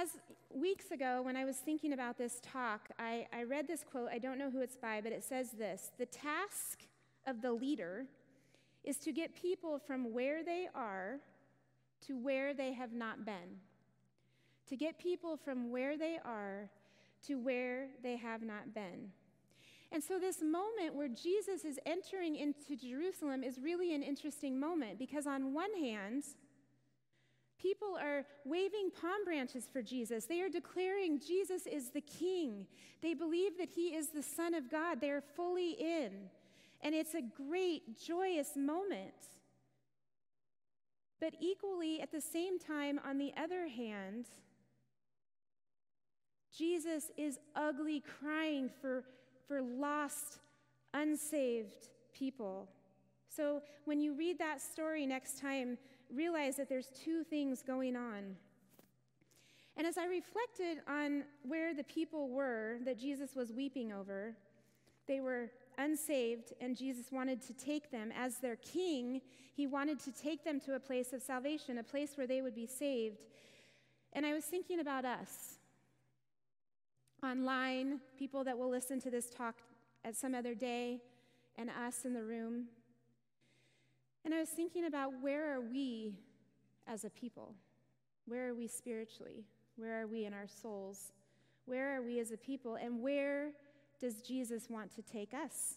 As 0.00 0.16
weeks 0.48 0.92
ago, 0.92 1.20
when 1.20 1.36
I 1.36 1.44
was 1.44 1.56
thinking 1.56 1.92
about 1.92 2.16
this 2.16 2.40
talk, 2.42 2.88
I, 2.98 3.26
I 3.34 3.42
read 3.42 3.68
this 3.68 3.84
quote. 3.84 4.08
I 4.10 4.16
don't 4.18 4.38
know 4.38 4.48
who 4.48 4.62
it's 4.62 4.76
by, 4.76 5.02
but 5.02 5.12
it 5.12 5.22
says 5.22 5.50
this 5.50 5.90
The 5.98 6.06
task 6.06 6.84
of 7.26 7.42
the 7.42 7.52
leader 7.52 8.06
is 8.82 8.96
to 8.98 9.12
get 9.12 9.34
people 9.34 9.78
from 9.78 10.14
where 10.14 10.42
they 10.42 10.68
are 10.74 11.18
to 12.06 12.16
where 12.16 12.54
they 12.54 12.72
have 12.72 12.94
not 12.94 13.26
been. 13.26 13.58
To 14.70 14.76
get 14.76 14.98
people 14.98 15.36
from 15.36 15.70
where 15.70 15.98
they 15.98 16.18
are 16.24 16.70
to 17.26 17.34
where 17.34 17.88
they 18.02 18.16
have 18.16 18.40
not 18.40 18.72
been. 18.72 19.10
And 19.92 20.02
so, 20.02 20.18
this 20.18 20.40
moment 20.40 20.94
where 20.94 21.08
Jesus 21.08 21.66
is 21.66 21.78
entering 21.84 22.36
into 22.36 22.74
Jerusalem 22.74 23.44
is 23.44 23.58
really 23.58 23.94
an 23.94 24.02
interesting 24.02 24.58
moment 24.58 24.98
because, 24.98 25.26
on 25.26 25.52
one 25.52 25.74
hand, 25.74 26.24
people 27.60 27.96
are 28.00 28.24
waving 28.44 28.90
palm 29.00 29.24
branches 29.24 29.68
for 29.72 29.82
Jesus. 29.82 30.24
They 30.24 30.40
are 30.40 30.48
declaring 30.48 31.20
Jesus 31.20 31.66
is 31.66 31.90
the 31.90 32.00
King. 32.00 32.66
They 33.02 33.14
believe 33.14 33.58
that 33.58 33.70
he 33.70 33.88
is 33.88 34.08
the 34.08 34.22
Son 34.22 34.54
of 34.54 34.70
God. 34.70 35.00
They 35.00 35.10
are 35.10 35.22
fully 35.36 35.72
in. 35.72 36.12
And 36.82 36.94
it's 36.94 37.14
a 37.14 37.22
great, 37.22 38.00
joyous 38.00 38.56
moment. 38.56 39.12
But 41.20 41.34
equally, 41.40 42.00
at 42.00 42.12
the 42.12 42.20
same 42.20 42.58
time, 42.58 42.98
on 43.06 43.18
the 43.18 43.32
other 43.36 43.68
hand, 43.68 44.26
Jesus 46.56 47.10
is 47.18 47.38
ugly 47.54 48.02
crying 48.20 48.70
for 48.80 49.04
for 49.50 49.60
lost, 49.60 50.38
unsaved 50.94 51.88
people. 52.14 52.68
So 53.28 53.62
when 53.84 54.00
you 54.00 54.14
read 54.14 54.38
that 54.38 54.60
story 54.60 55.06
next 55.06 55.40
time, 55.40 55.76
realize 56.14 56.56
that 56.56 56.68
there's 56.68 56.90
two 57.04 57.24
things 57.24 57.62
going 57.62 57.96
on. 57.96 58.36
And 59.76 59.86
as 59.86 59.96
I 59.96 60.06
reflected 60.06 60.78
on 60.88 61.24
where 61.42 61.72
the 61.72 61.84
people 61.84 62.28
were 62.28 62.78
that 62.84 62.98
Jesus 62.98 63.34
was 63.34 63.52
weeping 63.52 63.92
over, 63.92 64.34
they 65.06 65.20
were 65.20 65.50
unsaved, 65.78 66.52
and 66.60 66.76
Jesus 66.76 67.10
wanted 67.10 67.40
to 67.42 67.52
take 67.54 67.90
them 67.90 68.12
as 68.16 68.38
their 68.38 68.56
king. 68.56 69.20
He 69.54 69.66
wanted 69.66 69.98
to 70.00 70.12
take 70.12 70.44
them 70.44 70.60
to 70.60 70.74
a 70.74 70.80
place 70.80 71.12
of 71.12 71.22
salvation, 71.22 71.78
a 71.78 71.82
place 71.82 72.12
where 72.16 72.26
they 72.26 72.42
would 72.42 72.54
be 72.54 72.66
saved. 72.66 73.22
And 74.12 74.26
I 74.26 74.34
was 74.34 74.44
thinking 74.44 74.80
about 74.80 75.04
us 75.04 75.56
online, 77.22 78.00
people 78.18 78.44
that 78.44 78.58
will 78.58 78.70
listen 78.70 79.00
to 79.02 79.10
this 79.10 79.30
talk 79.30 79.56
at 80.04 80.16
some 80.16 80.34
other 80.34 80.54
day, 80.54 81.00
and 81.56 81.70
us 81.70 82.04
in 82.04 82.14
the 82.14 82.22
room. 82.22 82.66
And 84.24 84.34
I 84.34 84.40
was 84.40 84.50
thinking 84.50 84.86
about 84.86 85.12
where 85.20 85.54
are 85.54 85.60
we 85.60 86.14
as 86.86 87.04
a 87.04 87.10
people? 87.10 87.54
Where 88.26 88.48
are 88.48 88.54
we 88.54 88.66
spiritually? 88.66 89.44
Where 89.76 90.02
are 90.02 90.06
we 90.06 90.24
in 90.24 90.34
our 90.34 90.46
souls? 90.46 91.12
Where 91.64 91.96
are 91.96 92.02
we 92.02 92.20
as 92.20 92.30
a 92.32 92.36
people? 92.36 92.76
And 92.76 93.00
where 93.00 93.52
does 94.00 94.22
Jesus 94.22 94.68
want 94.68 94.94
to 94.96 95.02
take 95.02 95.32
us 95.34 95.76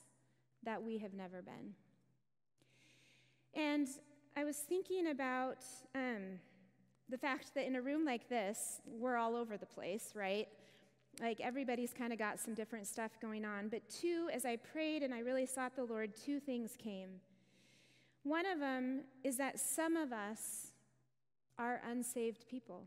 that 0.64 0.82
we 0.82 0.98
have 0.98 1.14
never 1.14 1.42
been? 1.42 1.74
And 3.54 3.88
I 4.36 4.44
was 4.44 4.58
thinking 4.58 5.08
about 5.08 5.58
um, 5.94 6.40
the 7.10 7.18
fact 7.18 7.54
that 7.56 7.66
in 7.68 7.76
a 7.76 7.82
room 7.82 8.06
like 8.06 8.28
this, 8.28 8.82
we're 8.86 9.18
all 9.18 9.36
over 9.36 9.58
the 9.58 9.66
place, 9.66 10.14
right? 10.16 10.48
Like 11.22 11.40
everybody's 11.40 11.94
kind 11.94 12.12
of 12.12 12.20
got 12.20 12.40
some 12.40 12.56
different 12.56 12.88
stuff 12.88 13.12
going 13.22 13.46
on. 13.46 13.70
But 13.70 13.88
two, 13.90 14.30
as 14.34 14.46
I 14.46 14.56
prayed 14.56 15.04
and 15.04 15.14
I 15.14 15.20
really 15.20 15.46
sought 15.46 15.76
the 15.76 15.84
Lord, 15.84 16.14
two 16.16 16.40
things 16.40 16.76
came. 16.78 17.10
One 18.24 18.46
of 18.46 18.60
them 18.60 19.02
is 19.24 19.38
that 19.38 19.60
some 19.60 19.98
of 19.98 20.14
us 20.14 20.72
are 21.58 21.82
unsaved 21.90 22.48
people. 22.50 22.86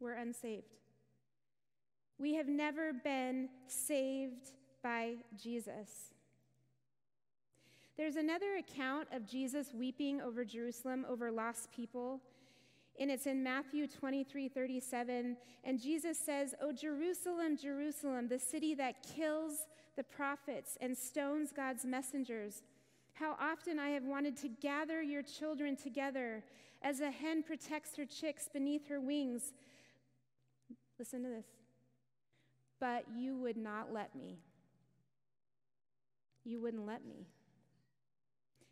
We're 0.00 0.14
unsaved. 0.14 0.76
We 2.18 2.34
have 2.34 2.48
never 2.48 2.92
been 2.92 3.48
saved 3.66 4.52
by 4.82 5.14
Jesus. 5.40 6.14
There's 7.96 8.16
another 8.16 8.56
account 8.56 9.08
of 9.12 9.26
Jesus 9.26 9.74
weeping 9.74 10.20
over 10.20 10.44
Jerusalem, 10.44 11.04
over 11.08 11.32
lost 11.32 11.72
people. 11.72 12.20
And 13.00 13.10
it's 13.10 13.26
in 13.26 13.42
Matthew 13.42 13.86
23 13.86 14.48
37. 14.48 15.36
And 15.64 15.80
Jesus 15.80 16.18
says, 16.18 16.54
Oh, 16.60 16.72
Jerusalem, 16.72 17.56
Jerusalem, 17.56 18.28
the 18.28 18.38
city 18.38 18.74
that 18.74 19.06
kills 19.16 19.66
the 19.96 20.04
prophets 20.04 20.78
and 20.80 20.96
stones 20.96 21.52
God's 21.54 21.84
messengers. 21.84 22.62
How 23.18 23.36
often 23.40 23.78
I 23.78 23.90
have 23.90 24.04
wanted 24.04 24.36
to 24.38 24.48
gather 24.48 25.02
your 25.02 25.22
children 25.22 25.76
together 25.76 26.44
as 26.82 27.00
a 27.00 27.10
hen 27.10 27.42
protects 27.42 27.96
her 27.96 28.04
chicks 28.04 28.48
beneath 28.52 28.88
her 28.88 29.00
wings. 29.00 29.52
Listen 30.98 31.24
to 31.24 31.28
this. 31.28 31.46
But 32.80 33.06
you 33.16 33.36
would 33.36 33.56
not 33.56 33.92
let 33.92 34.14
me. 34.14 34.38
You 36.44 36.60
wouldn't 36.60 36.86
let 36.86 37.04
me. 37.04 37.26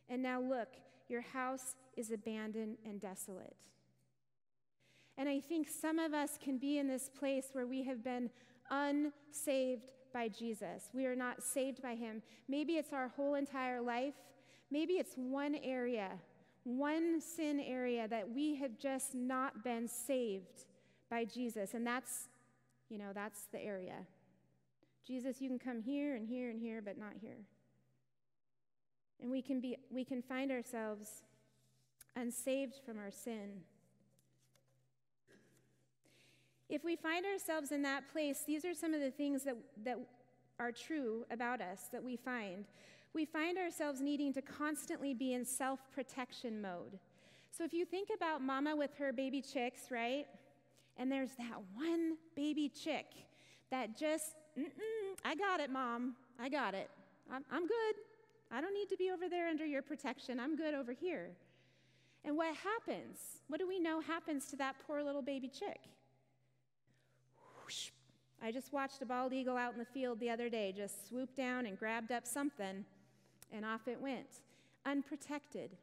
And 0.09 0.23
now 0.23 0.41
look, 0.41 0.69
your 1.09 1.23
house 1.23 1.75
is 1.97 2.13
abandoned 2.13 2.77
and 2.85 3.01
desolate. 3.01 3.57
And 5.19 5.29
I 5.29 5.41
think 5.41 5.69
some 5.69 5.99
of 5.99 6.15
us 6.15 6.39
can 6.41 6.59
be 6.59 6.79
in 6.79 6.87
this 6.87 7.11
place 7.19 7.49
where 7.53 7.67
we 7.67 7.83
have 7.85 8.05
been 8.05 8.31
unsaved 8.71 9.87
by 10.13 10.29
Jesus. 10.29 10.91
We 10.93 11.07
are 11.07 11.17
not 11.17 11.43
saved 11.43 11.83
by 11.83 11.95
him. 11.95 12.23
Maybe 12.49 12.75
it's 12.75 12.93
our 12.93 13.09
whole 13.09 13.35
entire 13.35 13.81
life. 13.81 14.15
Maybe 14.71 14.95
it's 14.95 15.15
one 15.15 15.55
area, 15.63 16.11
one 16.65 17.21
sin 17.21 17.61
area 17.61 18.09
that 18.09 18.29
we 18.29 18.57
have 18.57 18.79
just 18.79 19.15
not 19.15 19.63
been 19.63 19.87
saved 19.87 20.65
by 21.11 21.25
Jesus. 21.25 21.75
And 21.75 21.87
that's, 21.87 22.29
you 22.89 22.99
know, 22.99 23.13
that's 23.15 23.47
the 23.53 23.63
area. 23.63 24.07
Jesus, 25.07 25.41
you 25.41 25.49
can 25.49 25.59
come 25.59 25.81
here 25.81 26.17
and 26.17 26.27
here 26.27 26.51
and 26.51 26.61
here, 26.61 26.83
but 26.83 26.99
not 26.99 27.13
here. 27.21 27.39
And 29.23 29.31
we 29.31 29.41
can, 29.41 29.61
be, 29.61 29.77
we 29.91 30.05
can 30.05 30.21
find 30.21 30.51
ourselves 30.51 31.23
unsaved 32.17 32.81
from 32.85 32.99
our 32.99 33.11
sin. 33.11 33.61
If 36.69 36.83
we 36.85 36.97
find 36.97 37.25
ourselves 37.25 37.71
in 37.71 37.83
that 37.83 38.11
place, 38.11 38.43
these 38.47 38.65
are 38.65 38.75
some 38.75 38.93
of 38.93 39.01
the 39.01 39.13
things 39.13 39.45
that, 39.45 39.57
that 39.85 39.99
are 40.59 40.73
true 40.73 41.25
about 41.31 41.61
us 41.61 41.83
that 41.93 42.03
we 42.03 42.17
find. 42.17 42.65
We 43.17 43.25
find 43.25 43.57
ourselves 43.57 44.03
needing 44.03 44.35
to 44.35 44.43
constantly 44.43 45.15
be 45.15 45.33
in 45.33 45.43
self 45.47 45.81
protection 45.91 46.61
mode. 46.61 46.99
So 47.51 47.65
if 47.65 47.73
you 47.73 47.87
think 47.87 48.11
about 48.15 48.43
mama 48.43 48.77
with 48.77 48.91
her 48.99 49.11
baby 49.11 49.41
chicks, 49.41 49.91
right? 49.91 50.27
And 50.99 51.11
there's 51.11 51.31
that 51.39 51.57
one 51.75 52.19
baby 52.35 52.69
chick 52.69 53.07
that 53.71 53.99
just, 53.99 54.35
I 55.25 55.35
got 55.35 55.61
it, 55.61 55.71
mom. 55.71 56.15
I 56.39 56.51
got 56.51 56.75
it. 56.75 56.91
I'm, 57.33 57.43
I'm 57.51 57.67
good. 57.67 57.95
I 58.53 58.61
don't 58.61 58.75
need 58.75 58.91
to 58.91 58.99
be 58.99 59.11
over 59.11 59.31
there 59.31 59.49
under 59.49 59.65
your 59.65 59.81
protection. 59.81 60.39
I'm 60.39 60.55
good 60.55 60.75
over 60.75 60.93
here. 60.93 61.31
And 62.23 62.37
what 62.37 62.55
happens? 62.55 63.19
What 63.49 63.61
do 63.61 63.67
we 63.67 63.81
know 63.81 63.99
happens 63.99 64.45
to 64.49 64.57
that 64.57 64.77
poor 64.87 65.03
little 65.03 65.23
baby 65.23 65.49
chick? 65.49 65.81
Whoosh. 67.65 67.89
I 68.43 68.53
just 68.53 68.75
watched 68.75 69.01
a 69.01 69.07
bald 69.07 69.33
eagle 69.33 69.57
out 69.57 69.73
in 69.73 69.79
the 69.79 69.87
field 69.87 70.21
the 70.21 70.29
other 70.29 70.51
day 70.51 70.75
just 70.77 71.09
swoop 71.09 71.35
down 71.35 71.65
and 71.65 71.79
grabbed 71.79 72.13
up 72.13 72.27
something, 72.27 72.85
and 73.53 73.65
off 73.65 73.89
it 73.89 74.01
went, 74.01 74.41
unprotected. 74.85 75.77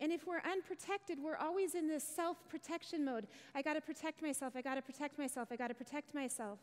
And 0.00 0.12
if 0.12 0.26
we're 0.26 0.40
unprotected, 0.50 1.18
we're 1.22 1.36
always 1.36 1.74
in 1.74 1.86
this 1.86 2.04
self 2.04 2.38
protection 2.48 3.04
mode. 3.04 3.26
I 3.54 3.62
got 3.62 3.74
to 3.74 3.80
protect 3.80 4.22
myself. 4.22 4.54
I 4.56 4.62
got 4.62 4.76
to 4.76 4.82
protect 4.82 5.18
myself. 5.18 5.48
I 5.50 5.56
got 5.56 5.68
to 5.68 5.74
protect 5.74 6.14
myself. 6.14 6.58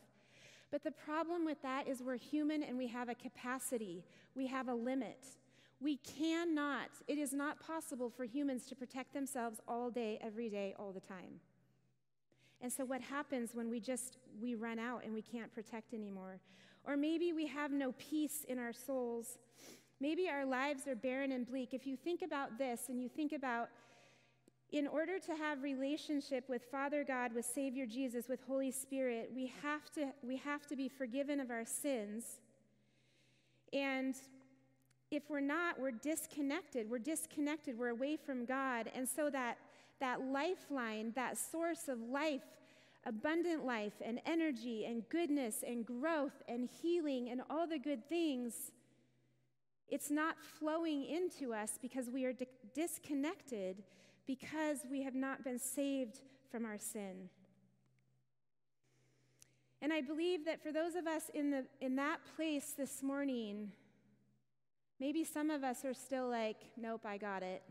But 0.72 0.84
the 0.84 0.92
problem 0.92 1.46
with 1.46 1.62
that 1.62 1.88
is 1.88 2.02
we're 2.02 2.18
human 2.18 2.64
and 2.64 2.78
we 2.78 2.88
have 2.88 3.10
a 3.10 3.16
capacity, 3.16 4.04
we 4.36 4.48
have 4.48 4.68
a 4.68 4.74
limit. 4.74 5.26
We 5.80 5.98
cannot, 5.98 6.90
it 7.08 7.20
is 7.20 7.34
not 7.34 7.60
possible 7.60 8.10
for 8.10 8.24
humans 8.24 8.66
to 8.66 8.76
protect 8.76 9.14
themselves 9.14 9.60
all 9.68 9.92
day, 9.92 10.18
every 10.24 10.50
day, 10.50 10.74
all 10.80 10.92
the 10.92 11.00
time. 11.00 11.40
And 12.62 12.74
so 12.74 12.84
what 12.84 13.02
happens 13.02 13.54
when 13.54 13.70
we 13.70 13.80
just 13.80 14.18
we 14.42 14.56
run 14.56 14.80
out 14.80 15.04
and 15.06 15.14
we 15.14 15.22
can't 15.22 15.54
protect 15.54 15.94
anymore? 15.94 16.40
Or 16.88 16.98
maybe 16.98 17.34
we 17.34 17.46
have 17.48 17.72
no 17.72 17.92
peace 17.98 18.46
in 18.48 18.58
our 18.58 18.74
souls. 18.74 19.38
Maybe 20.00 20.30
our 20.30 20.46
lives 20.46 20.88
are 20.88 20.96
barren 20.96 21.32
and 21.32 21.46
bleak. 21.46 21.74
If 21.74 21.86
you 21.86 21.98
think 21.98 22.22
about 22.22 22.58
this 22.58 22.84
and 22.88 23.02
you 23.02 23.10
think 23.10 23.34
about 23.34 23.70
in 24.72 24.88
order 24.88 25.18
to 25.18 25.36
have 25.36 25.64
relationship 25.64 26.48
with 26.50 26.64
Father 26.72 27.04
God, 27.04 27.34
with 27.34 27.46
Savior 27.46 27.86
Jesus, 27.86 28.28
with 28.28 28.42
Holy 28.48 28.72
Spirit, 28.72 29.32
we 29.34 29.52
have 29.64 29.90
to, 29.92 30.08
we 30.22 30.38
have 30.38 30.68
to 30.68 30.76
be 30.76 30.90
forgiven 30.90 31.40
of 31.40 31.52
our 31.52 31.66
sins. 31.66 32.40
And 33.72 34.16
if 35.10 35.30
we're 35.30 35.40
not, 35.40 35.80
we're 35.80 35.92
disconnected. 35.92 36.90
We're 36.90 37.00
disconnected. 37.00 37.78
We're 37.78 37.90
away 37.90 38.18
from 38.18 38.46
God. 38.46 38.92
And 38.94 39.08
so 39.08 39.30
that, 39.30 39.58
that 40.00 40.22
lifeline, 40.22 41.14
that 41.16 41.38
source 41.38 41.88
of 41.88 42.00
life, 42.00 42.42
abundant 43.08 43.66
life 43.66 43.94
and 44.04 44.20
energy 44.26 44.86
and 44.86 45.08
goodness 45.10 45.64
and 45.66 45.86
growth 45.86 46.44
and 46.48 46.70
healing 46.82 47.30
and 47.30 47.42
all 47.50 47.66
the 47.66 47.80
good 47.80 48.08
things, 48.10 48.72
it's 49.88 50.12
not 50.12 50.36
flowing 50.60 51.06
into 51.06 51.54
us 51.54 51.80
because 51.82 52.10
we 52.10 52.26
are 52.26 52.34
di- 52.34 52.48
disconnected 52.76 53.82
because 54.28 54.80
we 54.92 55.02
have 55.04 55.16
not 55.16 55.44
been 55.44 55.58
saved 55.58 56.20
from 56.52 56.66
our 56.66 56.78
sin. 56.78 57.30
And 59.82 59.94
I 59.94 60.02
believe 60.02 60.44
that 60.46 60.62
for 60.62 60.72
those 60.72 60.96
of 60.96 61.08
us 61.08 61.30
in, 61.34 61.52
the, 61.52 61.66
in 61.80 61.96
that 61.96 62.20
place 62.36 62.74
this 62.78 63.02
morning, 63.02 63.72
maybe 65.00 65.24
some 65.24 65.50
of 65.50 65.64
us 65.64 65.86
are 65.86 65.94
still 65.94 66.28
like, 66.28 66.58
nope, 66.76 67.06
I 67.06 67.18
got 67.18 67.42
it. 67.42 67.64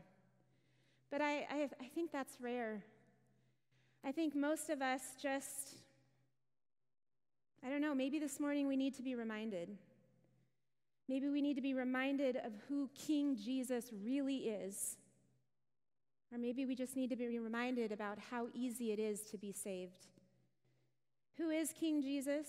But 1.11 1.21
I, 1.21 1.47
I, 1.51 1.69
I 1.81 1.89
think 1.95 2.11
that's 2.11 2.41
rare. 2.41 2.83
I 4.07 4.13
think 4.13 4.37
most 4.37 4.71
of 4.71 4.81
us 4.81 5.03
just, 5.21 5.75
I 7.65 7.69
don't 7.69 7.81
know, 7.81 7.95
maybe 7.95 8.19
this 8.19 8.39
morning 8.39 8.69
we 8.69 8.77
need 8.77 8.95
to 8.95 9.03
be 9.03 9.17
reminded. 9.17 9.77
Maybe 11.09 11.29
we 11.29 11.43
need 11.43 11.55
to 11.55 11.61
be 11.61 11.75
reminded 11.75 12.37
of 12.37 12.53
who 12.69 12.89
King 12.95 13.37
Jesus 13.37 13.91
really 14.05 14.37
is 14.37 14.97
or 16.33 16.39
maybe 16.39 16.67
we 16.67 16.75
just 16.75 16.97
need 16.97 17.11
to 17.11 17.17
be 17.17 17.39
reminded 17.39 17.93
about 17.93 18.19
how 18.31 18.49
easy 18.53 18.93
it 18.93 18.99
is 18.99 19.23
to 19.31 19.39
be 19.39 19.53
saved. 19.53 20.07
Who 21.39 21.51
is 21.51 21.73
King 21.73 22.03
Jesus? 22.03 22.47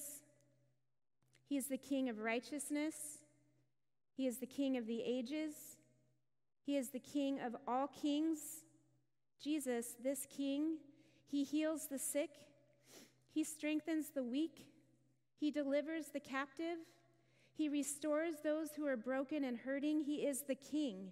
He 1.48 1.58
is 1.58 1.68
the 1.68 1.78
King 1.78 2.10
of 2.10 2.20
righteousness. 2.20 2.96
He 4.16 4.26
is 4.26 4.38
the 4.38 4.46
King 4.46 4.78
of 4.78 4.88
the 4.88 5.02
ages. 5.06 5.54
He 6.66 6.76
is 6.76 6.90
the 6.90 7.00
King 7.00 7.40
of 7.40 7.56
all 7.68 7.88
kings. 7.88 8.40
Jesus, 9.42 9.96
this 10.04 10.26
King, 10.26 10.78
he 11.30 11.44
heals 11.44 11.88
the 11.88 12.00
sick. 12.00 12.32
He 13.34 13.44
strengthens 13.44 14.10
the 14.10 14.24
weak. 14.24 14.68
He 15.40 15.52
delivers 15.52 16.08
the 16.08 16.20
captive. 16.20 16.78
He 17.54 17.70
restores 17.70 18.36
those 18.44 18.70
who 18.76 18.88
are 18.88 18.98
broken 18.98 19.44
and 19.44 19.58
hurting. 19.58 20.02
He 20.02 20.26
is 20.26 20.42
the 20.42 20.56
King. 20.56 21.12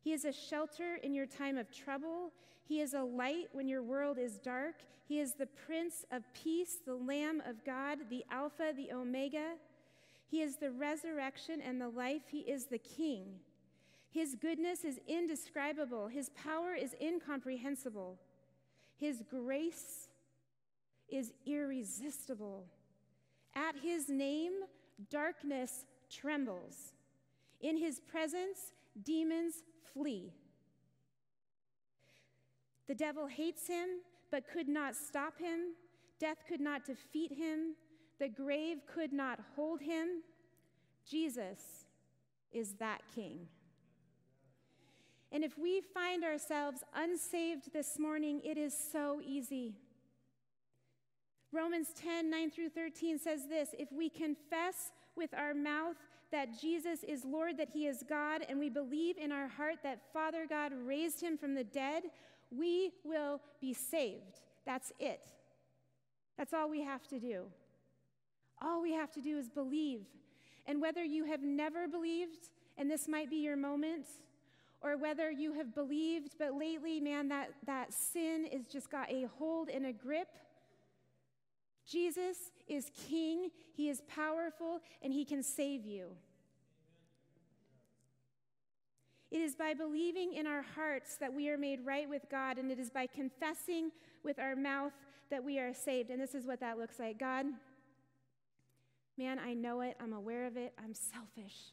He 0.00 0.12
is 0.12 0.24
a 0.24 0.32
shelter 0.32 0.98
in 1.02 1.14
your 1.14 1.26
time 1.26 1.56
of 1.56 1.70
trouble. 1.70 2.32
He 2.66 2.80
is 2.80 2.94
a 2.94 3.02
light 3.02 3.48
when 3.52 3.68
your 3.68 3.82
world 3.82 4.18
is 4.18 4.38
dark. 4.38 4.76
He 5.06 5.20
is 5.20 5.34
the 5.34 5.46
Prince 5.46 6.04
of 6.10 6.22
Peace, 6.32 6.78
the 6.84 6.94
Lamb 6.94 7.42
of 7.46 7.64
God, 7.64 7.98
the 8.08 8.24
Alpha, 8.30 8.72
the 8.74 8.92
Omega. 8.92 9.52
He 10.26 10.40
is 10.40 10.56
the 10.56 10.70
resurrection 10.70 11.60
and 11.60 11.80
the 11.80 11.88
life. 11.88 12.22
He 12.30 12.40
is 12.40 12.66
the 12.66 12.78
King. 12.78 13.26
His 14.10 14.36
goodness 14.36 14.84
is 14.84 15.00
indescribable, 15.08 16.06
His 16.06 16.30
power 16.30 16.74
is 16.74 16.94
incomprehensible, 17.00 18.16
His 18.96 19.22
grace 19.28 20.08
is 21.08 21.32
irresistible. 21.46 22.64
At 23.54 23.76
His 23.82 24.08
name, 24.08 24.52
darkness 25.10 25.84
trembles. 26.10 26.92
In 27.60 27.76
His 27.76 28.00
presence, 28.00 28.72
demons 29.02 29.54
flee. 29.92 30.32
The 32.86 32.94
devil 32.94 33.26
hates 33.26 33.66
him, 33.66 33.88
but 34.30 34.48
could 34.48 34.68
not 34.68 34.94
stop 34.94 35.38
him. 35.38 35.74
Death 36.20 36.38
could 36.46 36.60
not 36.60 36.84
defeat 36.84 37.32
him. 37.32 37.74
The 38.18 38.28
grave 38.28 38.78
could 38.86 39.12
not 39.12 39.40
hold 39.56 39.80
him. 39.80 40.22
Jesus 41.08 41.86
is 42.52 42.74
that 42.74 43.00
king. 43.14 43.46
And 45.34 45.42
if 45.42 45.58
we 45.58 45.80
find 45.80 46.22
ourselves 46.22 46.84
unsaved 46.94 47.72
this 47.72 47.98
morning, 47.98 48.40
it 48.44 48.56
is 48.56 48.72
so 48.92 49.20
easy. 49.20 49.74
Romans 51.50 51.88
10 52.00 52.30
9 52.30 52.50
through 52.52 52.68
13 52.68 53.18
says 53.18 53.48
this 53.48 53.70
If 53.76 53.90
we 53.90 54.08
confess 54.08 54.92
with 55.16 55.34
our 55.34 55.52
mouth 55.52 55.96
that 56.30 56.60
Jesus 56.60 57.02
is 57.02 57.24
Lord, 57.24 57.58
that 57.58 57.70
he 57.70 57.88
is 57.88 58.04
God, 58.08 58.42
and 58.48 58.60
we 58.60 58.68
believe 58.68 59.18
in 59.18 59.32
our 59.32 59.48
heart 59.48 59.78
that 59.82 60.12
Father 60.12 60.46
God 60.48 60.70
raised 60.72 61.20
him 61.20 61.36
from 61.36 61.56
the 61.56 61.64
dead, 61.64 62.04
we 62.52 62.92
will 63.04 63.40
be 63.60 63.74
saved. 63.74 64.40
That's 64.64 64.92
it. 65.00 65.32
That's 66.38 66.54
all 66.54 66.70
we 66.70 66.82
have 66.82 67.08
to 67.08 67.18
do. 67.18 67.46
All 68.62 68.80
we 68.80 68.92
have 68.92 69.10
to 69.12 69.20
do 69.20 69.36
is 69.36 69.48
believe. 69.48 70.02
And 70.66 70.80
whether 70.80 71.02
you 71.02 71.24
have 71.24 71.42
never 71.42 71.88
believed, 71.88 72.50
and 72.78 72.88
this 72.88 73.08
might 73.08 73.30
be 73.30 73.36
your 73.38 73.56
moment, 73.56 74.06
or 74.84 74.98
whether 74.98 75.30
you 75.30 75.54
have 75.54 75.74
believed, 75.74 76.34
but 76.38 76.54
lately, 76.54 77.00
man, 77.00 77.28
that, 77.28 77.50
that 77.66 77.92
sin 77.94 78.46
has 78.52 78.66
just 78.66 78.90
got 78.90 79.10
a 79.10 79.26
hold 79.38 79.70
and 79.70 79.86
a 79.86 79.92
grip. 79.92 80.28
Jesus 81.86 82.36
is 82.68 82.90
king, 83.08 83.48
he 83.72 83.88
is 83.88 84.02
powerful, 84.02 84.80
and 85.02 85.10
he 85.10 85.24
can 85.24 85.42
save 85.42 85.86
you. 85.86 86.08
It 89.30 89.40
is 89.40 89.56
by 89.56 89.72
believing 89.72 90.34
in 90.34 90.46
our 90.46 90.62
hearts 90.76 91.16
that 91.16 91.32
we 91.32 91.48
are 91.48 91.56
made 91.56 91.80
right 91.84 92.08
with 92.08 92.26
God, 92.30 92.58
and 92.58 92.70
it 92.70 92.78
is 92.78 92.90
by 92.90 93.06
confessing 93.06 93.90
with 94.22 94.38
our 94.38 94.54
mouth 94.54 94.92
that 95.30 95.42
we 95.42 95.58
are 95.58 95.72
saved. 95.72 96.10
And 96.10 96.20
this 96.20 96.34
is 96.34 96.46
what 96.46 96.60
that 96.60 96.78
looks 96.78 96.98
like 96.98 97.18
God, 97.18 97.46
man, 99.16 99.38
I 99.38 99.54
know 99.54 99.80
it, 99.80 99.96
I'm 99.98 100.12
aware 100.12 100.46
of 100.46 100.58
it, 100.58 100.74
I'm 100.78 100.92
selfish. 100.94 101.72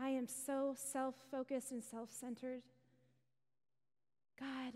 I 0.00 0.10
am 0.10 0.26
so 0.28 0.74
self 0.76 1.14
focused 1.30 1.72
and 1.72 1.82
self 1.82 2.10
centered. 2.10 2.62
God, 4.38 4.74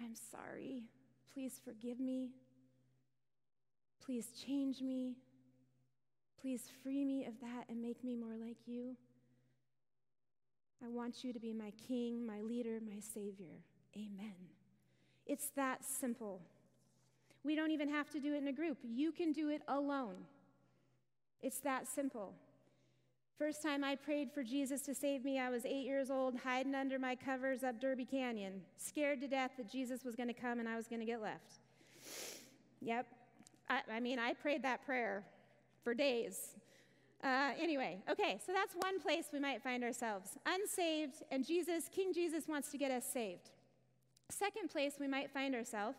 I'm 0.00 0.14
sorry. 0.14 0.84
Please 1.34 1.60
forgive 1.62 2.00
me. 2.00 2.30
Please 4.04 4.28
change 4.46 4.80
me. 4.80 5.16
Please 6.40 6.62
free 6.82 7.04
me 7.04 7.26
of 7.26 7.34
that 7.40 7.64
and 7.68 7.82
make 7.82 8.02
me 8.02 8.16
more 8.16 8.36
like 8.40 8.56
you. 8.66 8.96
I 10.82 10.88
want 10.88 11.22
you 11.22 11.34
to 11.34 11.38
be 11.38 11.52
my 11.52 11.72
king, 11.86 12.26
my 12.26 12.40
leader, 12.40 12.80
my 12.84 13.00
savior. 13.00 13.60
Amen. 13.94 14.34
It's 15.26 15.50
that 15.56 15.84
simple. 15.84 16.40
We 17.44 17.54
don't 17.54 17.70
even 17.70 17.90
have 17.90 18.08
to 18.10 18.20
do 18.20 18.34
it 18.34 18.38
in 18.38 18.48
a 18.48 18.52
group. 18.52 18.78
You 18.82 19.12
can 19.12 19.32
do 19.32 19.50
it 19.50 19.60
alone. 19.68 20.16
It's 21.42 21.60
that 21.60 21.86
simple. 21.86 22.34
First 23.40 23.62
time 23.62 23.82
I 23.82 23.96
prayed 23.96 24.30
for 24.30 24.44
Jesus 24.44 24.82
to 24.82 24.94
save 24.94 25.24
me, 25.24 25.38
I 25.38 25.48
was 25.48 25.64
eight 25.64 25.86
years 25.86 26.10
old, 26.10 26.36
hiding 26.36 26.74
under 26.74 26.98
my 26.98 27.16
covers 27.16 27.64
up 27.64 27.80
Derby 27.80 28.04
Canyon, 28.04 28.60
scared 28.76 29.18
to 29.22 29.28
death 29.28 29.52
that 29.56 29.66
Jesus 29.66 30.04
was 30.04 30.14
going 30.14 30.26
to 30.26 30.34
come 30.34 30.60
and 30.60 30.68
I 30.68 30.76
was 30.76 30.88
going 30.88 31.00
to 31.00 31.06
get 31.06 31.22
left. 31.22 31.54
Yep. 32.82 33.06
I, 33.70 33.80
I, 33.92 33.98
mean, 33.98 34.18
I 34.18 34.34
prayed 34.34 34.62
that 34.64 34.84
prayer 34.84 35.24
for 35.82 35.94
days. 35.94 36.58
Uh, 37.24 37.52
anyway, 37.58 38.02
okay, 38.10 38.38
so 38.44 38.52
that's 38.52 38.74
one 38.74 39.00
place 39.00 39.30
we 39.32 39.40
might 39.40 39.62
find 39.62 39.84
ourselves 39.84 40.36
unsaved, 40.44 41.22
and 41.30 41.42
Jesus, 41.42 41.88
King 41.90 42.12
Jesus, 42.12 42.46
wants 42.46 42.70
to 42.72 42.76
get 42.76 42.90
us 42.90 43.06
saved. 43.10 43.48
Second 44.28 44.68
place 44.68 44.96
we 45.00 45.08
might 45.08 45.30
find 45.32 45.54
ourselves, 45.54 45.96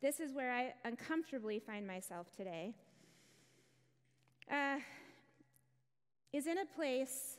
this 0.00 0.20
is 0.20 0.32
where 0.32 0.52
I 0.52 0.74
uncomfortably 0.84 1.58
find 1.58 1.88
myself 1.88 2.28
today, 2.36 2.72
uh, 4.48 4.76
is 6.34 6.48
in 6.48 6.58
a 6.58 6.64
place 6.64 7.38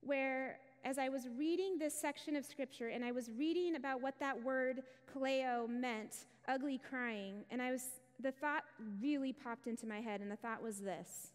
where, 0.00 0.58
as 0.84 0.96
I 0.96 1.08
was 1.08 1.26
reading 1.36 1.76
this 1.76 1.92
section 1.92 2.36
of 2.36 2.44
scripture 2.44 2.88
and 2.88 3.04
I 3.04 3.10
was 3.10 3.32
reading 3.36 3.74
about 3.74 4.00
what 4.00 4.14
that 4.20 4.40
word 4.40 4.84
kaleo 5.12 5.68
meant, 5.68 6.26
ugly 6.46 6.80
crying, 6.88 7.44
and 7.50 7.60
I 7.60 7.72
was, 7.72 7.82
the 8.20 8.30
thought 8.30 8.62
really 9.02 9.32
popped 9.32 9.66
into 9.66 9.88
my 9.88 10.00
head, 10.00 10.20
and 10.20 10.30
the 10.30 10.36
thought 10.36 10.62
was 10.62 10.78
this 10.78 11.32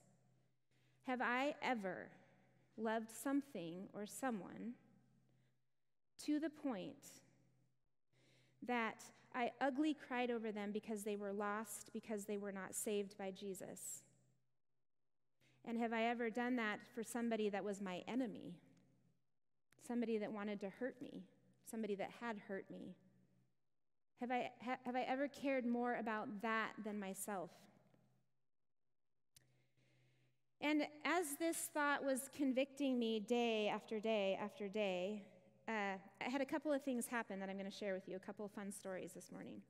Have 1.07 1.21
I 1.21 1.55
ever 1.61 2.07
loved 2.77 3.11
something 3.11 3.89
or 3.93 4.05
someone 4.05 4.75
to 6.25 6.39
the 6.39 6.49
point 6.49 7.03
that 8.65 9.03
I 9.35 9.51
ugly 9.59 9.93
cried 10.07 10.31
over 10.31 10.53
them 10.53 10.71
because 10.71 11.03
they 11.03 11.17
were 11.17 11.33
lost, 11.33 11.89
because 11.91 12.23
they 12.23 12.37
were 12.37 12.53
not 12.53 12.73
saved 12.73 13.17
by 13.17 13.31
Jesus? 13.31 14.03
And 15.67 15.77
have 15.77 15.91
I 15.91 16.05
ever 16.05 16.29
done 16.29 16.55
that 16.55 16.79
for 16.95 17.03
somebody 17.03 17.49
that 17.49 17.63
was 17.63 17.81
my 17.81 18.01
enemy? 18.07 18.55
Somebody 19.85 20.17
that 20.17 20.31
wanted 20.31 20.61
to 20.61 20.69
hurt 20.69 20.95
me? 21.01 21.25
Somebody 21.69 21.93
that 21.95 22.09
had 22.21 22.37
hurt 22.47 22.65
me? 22.71 22.95
Have 24.21 24.31
I, 24.31 24.49
ha, 24.63 24.77
have 24.85 24.95
I 24.95 25.01
ever 25.01 25.27
cared 25.27 25.65
more 25.65 25.95
about 25.95 26.41
that 26.41 26.71
than 26.85 26.97
myself? 26.97 27.51
And 30.61 30.83
as 31.05 31.35
this 31.37 31.69
thought 31.73 32.03
was 32.03 32.29
convicting 32.35 32.97
me 32.97 33.19
day 33.19 33.67
after 33.67 33.99
day 33.99 34.39
after 34.41 34.69
day, 34.69 35.23
uh, 35.67 35.97
I 36.21 36.29
had 36.29 36.41
a 36.41 36.45
couple 36.45 36.71
of 36.71 36.81
things 36.81 37.07
happen 37.07 37.39
that 37.41 37.49
I'm 37.49 37.57
going 37.57 37.69
to 37.69 37.77
share 37.77 37.93
with 37.93 38.07
you, 38.07 38.15
a 38.15 38.19
couple 38.19 38.45
of 38.45 38.51
fun 38.51 38.71
stories 38.71 39.11
this 39.13 39.31
morning. 39.31 39.61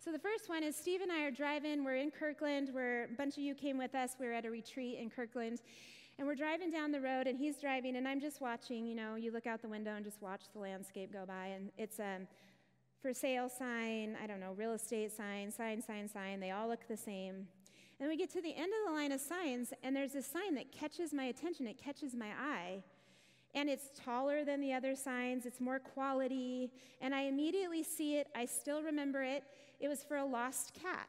So 0.00 0.12
the 0.12 0.18
first 0.18 0.48
one 0.48 0.62
is 0.62 0.76
Steve 0.76 1.00
and 1.00 1.10
I 1.10 1.22
are 1.22 1.30
driving. 1.32 1.84
We're 1.84 1.96
in 1.96 2.12
Kirkland. 2.12 2.70
We're 2.72 3.04
a 3.04 3.08
bunch 3.16 3.32
of 3.32 3.42
you 3.42 3.52
came 3.52 3.76
with 3.76 3.96
us. 3.96 4.12
We 4.20 4.28
are 4.28 4.32
at 4.32 4.44
a 4.44 4.50
retreat 4.50 4.96
in 5.00 5.10
Kirkland. 5.10 5.60
And 6.18 6.26
we're 6.26 6.36
driving 6.36 6.70
down 6.70 6.92
the 6.92 7.00
road, 7.00 7.26
and 7.26 7.36
he's 7.36 7.56
driving, 7.56 7.96
and 7.96 8.06
I'm 8.06 8.20
just 8.20 8.40
watching. 8.40 8.86
You 8.86 8.94
know, 8.94 9.16
you 9.16 9.32
look 9.32 9.48
out 9.48 9.60
the 9.60 9.68
window 9.68 9.96
and 9.96 10.04
just 10.04 10.22
watch 10.22 10.42
the 10.52 10.60
landscape 10.60 11.12
go 11.12 11.24
by. 11.26 11.46
And 11.46 11.72
it's 11.76 11.98
a 11.98 12.20
for 13.02 13.12
sale 13.12 13.48
sign, 13.48 14.16
I 14.22 14.28
don't 14.28 14.38
know, 14.38 14.52
real 14.56 14.72
estate 14.72 15.10
sign, 15.10 15.50
sign, 15.50 15.82
sign, 15.82 16.08
sign. 16.08 16.38
They 16.38 16.52
all 16.52 16.68
look 16.68 16.86
the 16.86 16.96
same. 16.96 17.48
And 17.98 18.08
we 18.08 18.16
get 18.16 18.30
to 18.30 18.40
the 18.40 18.54
end 18.54 18.72
of 18.72 18.92
the 18.92 18.92
line 18.92 19.10
of 19.10 19.20
signs, 19.20 19.72
and 19.82 19.96
there's 19.96 20.14
a 20.14 20.22
sign 20.22 20.54
that 20.54 20.70
catches 20.70 21.12
my 21.12 21.24
attention. 21.24 21.66
It 21.66 21.76
catches 21.76 22.14
my 22.14 22.28
eye. 22.40 22.84
And 23.54 23.68
it's 23.68 23.88
taller 24.04 24.44
than 24.44 24.60
the 24.60 24.72
other 24.72 24.94
signs, 24.94 25.46
it's 25.46 25.60
more 25.60 25.78
quality. 25.78 26.70
And 27.00 27.14
I 27.14 27.22
immediately 27.22 27.82
see 27.82 28.16
it. 28.16 28.28
I 28.34 28.44
still 28.44 28.82
remember 28.82 29.22
it. 29.22 29.44
It 29.80 29.88
was 29.88 30.02
for 30.02 30.16
a 30.16 30.24
lost 30.24 30.74
cat. 30.74 31.08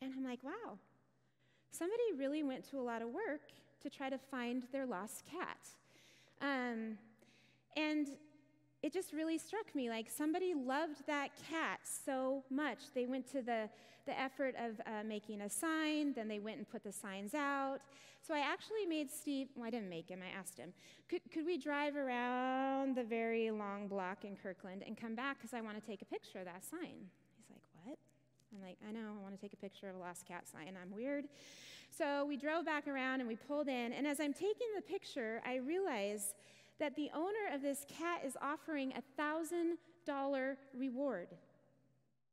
And 0.00 0.12
I'm 0.16 0.24
like, 0.24 0.42
wow, 0.42 0.78
somebody 1.70 2.02
really 2.18 2.42
went 2.42 2.68
to 2.70 2.78
a 2.78 2.82
lot 2.82 3.02
of 3.02 3.08
work 3.08 3.52
to 3.82 3.90
try 3.90 4.10
to 4.10 4.18
find 4.18 4.64
their 4.72 4.86
lost 4.86 5.24
cat. 5.24 5.58
Um, 6.40 6.98
and 7.76 8.08
it 8.82 8.92
just 8.92 9.12
really 9.12 9.38
struck 9.38 9.74
me 9.74 9.88
like 9.88 10.10
somebody 10.10 10.54
loved 10.54 11.06
that 11.06 11.28
cat 11.48 11.80
so 11.84 12.42
much. 12.50 12.78
They 12.94 13.06
went 13.06 13.30
to 13.32 13.40
the, 13.40 13.68
the 14.06 14.20
effort 14.20 14.54
of 14.58 14.80
uh, 14.86 15.04
making 15.04 15.42
a 15.42 15.48
sign, 15.48 16.12
then 16.14 16.26
they 16.26 16.40
went 16.40 16.58
and 16.58 16.68
put 16.68 16.82
the 16.82 16.92
signs 16.92 17.32
out. 17.32 17.78
So 18.26 18.34
I 18.34 18.40
actually 18.40 18.86
made 18.86 19.10
Steve, 19.10 19.48
well, 19.54 19.66
I 19.66 19.70
didn't 19.70 19.88
make 19.88 20.08
him, 20.08 20.20
I 20.22 20.36
asked 20.36 20.58
him, 20.58 20.72
could, 21.08 21.20
could 21.32 21.46
we 21.46 21.58
drive 21.58 21.96
around 21.96 22.96
the 22.96 23.04
very 23.04 23.50
long 23.50 23.88
block 23.88 24.24
in 24.24 24.36
Kirkland 24.36 24.82
and 24.86 24.96
come 24.96 25.14
back 25.14 25.38
because 25.38 25.54
I 25.54 25.60
want 25.60 25.80
to 25.80 25.86
take 25.86 26.02
a 26.02 26.06
picture 26.06 26.38
of 26.38 26.44
that 26.46 26.64
sign? 26.64 27.10
He's 27.36 27.50
like, 27.50 27.62
what? 27.84 27.98
I'm 28.54 28.62
like, 28.62 28.78
I 28.88 28.92
know, 28.92 29.16
I 29.18 29.22
want 29.22 29.34
to 29.34 29.40
take 29.40 29.52
a 29.52 29.56
picture 29.56 29.88
of 29.88 29.96
a 29.96 29.98
lost 29.98 30.26
cat 30.26 30.44
sign. 30.50 30.76
I'm 30.80 30.94
weird. 30.94 31.24
So 31.96 32.24
we 32.24 32.36
drove 32.36 32.64
back 32.64 32.88
around 32.88 33.20
and 33.20 33.28
we 33.28 33.36
pulled 33.36 33.68
in, 33.68 33.92
and 33.92 34.06
as 34.06 34.18
I'm 34.18 34.32
taking 34.32 34.68
the 34.74 34.82
picture, 34.82 35.42
I 35.46 35.56
realize 35.56 36.34
that 36.82 36.96
the 36.96 37.12
owner 37.14 37.54
of 37.54 37.62
this 37.62 37.86
cat 37.96 38.22
is 38.26 38.36
offering 38.42 38.92
a 38.96 39.02
thousand 39.16 39.78
dollar 40.04 40.58
reward 40.76 41.28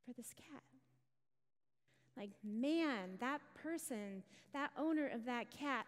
for 0.04 0.12
this 0.14 0.34
cat. 0.34 0.64
Like, 2.16 2.30
man, 2.42 3.10
that 3.20 3.40
person, 3.54 4.24
that 4.52 4.72
owner 4.76 5.06
of 5.06 5.24
that 5.26 5.52
cat, 5.56 5.86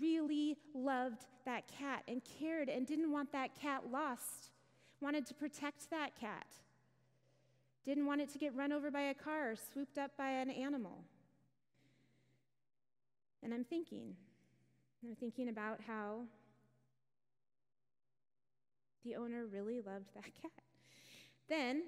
really 0.00 0.56
loved 0.74 1.26
that 1.44 1.64
cat 1.68 2.02
and 2.08 2.22
cared 2.40 2.70
and 2.70 2.86
didn't 2.86 3.12
want 3.12 3.30
that 3.32 3.50
cat 3.60 3.82
lost, 3.92 4.52
wanted 5.02 5.26
to 5.26 5.34
protect 5.34 5.90
that 5.90 6.18
cat, 6.18 6.46
didn't 7.84 8.06
want 8.06 8.22
it 8.22 8.30
to 8.30 8.38
get 8.38 8.56
run 8.56 8.72
over 8.72 8.90
by 8.90 9.02
a 9.02 9.14
car 9.14 9.50
or 9.50 9.56
swooped 9.56 9.98
up 9.98 10.12
by 10.16 10.30
an 10.30 10.48
animal. 10.48 11.04
And 13.42 13.52
I'm 13.52 13.64
thinking, 13.64 14.16
I'm 15.04 15.14
thinking 15.14 15.50
about 15.50 15.80
how 15.86 16.22
the 19.04 19.16
owner 19.16 19.46
really 19.46 19.80
loved 19.80 20.14
that 20.14 20.24
cat. 20.42 20.50
Then 21.48 21.82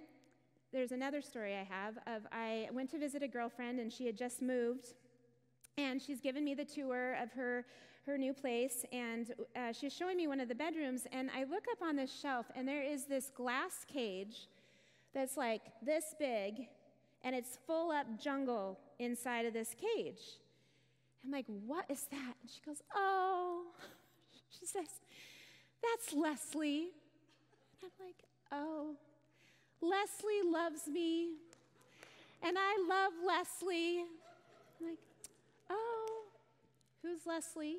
there's 0.73 0.93
another 0.93 1.21
story 1.21 1.55
I 1.55 1.65
have 1.65 1.97
of 2.07 2.27
I 2.33 2.69
went 2.73 2.91
to 2.93 2.99
visit 2.99 3.23
a 3.23 3.29
girlfriend 3.29 3.81
and 3.81 3.93
she 3.93 4.07
had 4.07 4.17
just 4.17 4.41
moved 4.41 4.95
and 5.77 6.01
she's 6.01 6.21
given 6.21 6.45
me 6.45 6.55
the 6.55 6.65
tour 6.65 7.15
of 7.21 7.33
her 7.33 7.67
her 8.07 8.17
new 8.17 8.33
place 8.33 8.85
and 8.93 9.33
uh, 9.55 9.73
she's 9.73 9.93
showing 9.93 10.17
me 10.17 10.27
one 10.27 10.41
of 10.41 10.49
the 10.49 10.55
bedrooms 10.55 11.07
and 11.13 11.31
I 11.37 11.45
look 11.45 11.65
up 11.71 11.83
on 11.83 11.97
this 11.97 12.13
shelf 12.13 12.47
and 12.57 12.67
there 12.67 12.83
is 12.83 13.05
this 13.05 13.31
glass 13.37 13.85
cage 13.87 14.49
that's 15.13 15.37
like 15.37 15.61
this 15.83 16.15
big 16.19 16.69
and 17.23 17.35
it's 17.35 17.59
full 17.67 17.91
up 17.91 18.07
jungle 18.19 18.79
inside 18.99 19.45
of 19.45 19.53
this 19.53 19.75
cage. 19.75 20.39
I'm 21.25 21.31
like, 21.31 21.47
What 21.67 21.85
is 21.89 22.03
that? 22.11 22.35
And 22.41 22.51
she 22.51 22.61
goes, 22.65 22.83
Oh, 22.95 23.65
she 24.59 24.67
says, 24.67 24.89
That's 25.83 26.15
Leslie. 26.15 26.91
I'm 27.83 27.91
like, 28.05 28.17
Oh, 28.53 28.97
Leslie 29.81 30.43
loves 30.45 30.87
me, 30.87 31.31
and 32.43 32.57
I 32.59 32.77
love 32.89 33.13
Leslie. 33.27 34.01
I'm 34.81 34.87
like, 34.87 34.99
Oh, 35.71 36.23
who's 37.03 37.27
Leslie? 37.27 37.79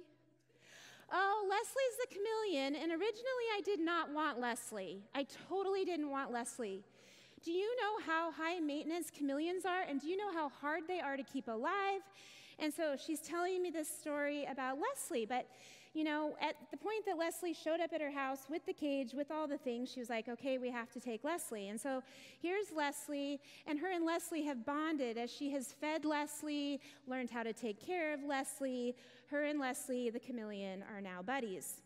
Oh, 1.13 1.45
Leslie's 1.49 1.97
the 1.99 2.15
chameleon, 2.15 2.75
and 2.81 2.91
originally 2.91 3.47
I 3.57 3.61
did 3.65 3.81
not 3.81 4.13
want 4.13 4.39
Leslie. 4.39 5.03
I 5.13 5.27
totally 5.49 5.83
didn't 5.83 6.09
want 6.09 6.31
Leslie. 6.31 6.83
Do 7.43 7.51
you 7.51 7.75
know 7.81 8.05
how 8.05 8.31
high 8.31 8.59
maintenance 8.59 9.09
chameleons 9.09 9.65
are? 9.65 9.81
And 9.81 9.99
do 9.99 10.07
you 10.07 10.15
know 10.15 10.31
how 10.31 10.49
hard 10.61 10.83
they 10.87 10.99
are 11.01 11.17
to 11.17 11.23
keep 11.23 11.47
alive? 11.47 12.01
And 12.59 12.73
so 12.73 12.95
she's 12.95 13.19
telling 13.19 13.61
me 13.61 13.71
this 13.71 13.89
story 13.89 14.45
about 14.49 14.77
Leslie, 14.79 15.25
but 15.25 15.47
you 15.93 16.05
know, 16.05 16.35
at 16.41 16.55
the 16.71 16.77
point 16.77 17.05
that 17.05 17.17
Leslie 17.17 17.53
showed 17.53 17.81
up 17.81 17.91
at 17.93 17.99
her 17.99 18.11
house 18.11 18.45
with 18.49 18.65
the 18.65 18.73
cage, 18.73 19.13
with 19.13 19.29
all 19.29 19.47
the 19.47 19.57
things, 19.57 19.91
she 19.91 19.99
was 19.99 20.09
like, 20.09 20.29
okay, 20.29 20.57
we 20.57 20.69
have 20.69 20.89
to 20.91 20.99
take 20.99 21.23
Leslie. 21.23 21.67
And 21.67 21.79
so 21.79 22.01
here's 22.41 22.71
Leslie, 22.75 23.41
and 23.67 23.77
her 23.79 23.91
and 23.91 24.05
Leslie 24.05 24.43
have 24.45 24.65
bonded 24.65 25.17
as 25.17 25.29
she 25.29 25.51
has 25.51 25.73
fed 25.73 26.05
Leslie, 26.05 26.79
learned 27.07 27.29
how 27.29 27.43
to 27.43 27.51
take 27.51 27.85
care 27.85 28.13
of 28.13 28.23
Leslie. 28.23 28.95
Her 29.29 29.43
and 29.43 29.59
Leslie, 29.59 30.09
the 30.09 30.19
chameleon, 30.19 30.83
are 30.93 31.01
now 31.01 31.21
buddies. 31.21 31.81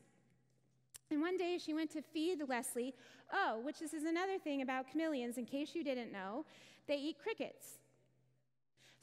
And 1.09 1.21
one 1.21 1.37
day 1.37 1.57
she 1.57 1.73
went 1.73 1.91
to 1.91 2.01
feed 2.01 2.41
Leslie. 2.47 2.93
Oh, 3.33 3.59
which 3.63 3.79
this 3.79 3.93
is 3.93 4.03
another 4.03 4.37
thing 4.37 4.61
about 4.61 4.91
chameleons, 4.91 5.37
in 5.37 5.45
case 5.45 5.73
you 5.73 5.83
didn't 5.83 6.11
know, 6.11 6.45
they 6.87 6.97
eat 6.97 7.17
crickets. 7.21 7.79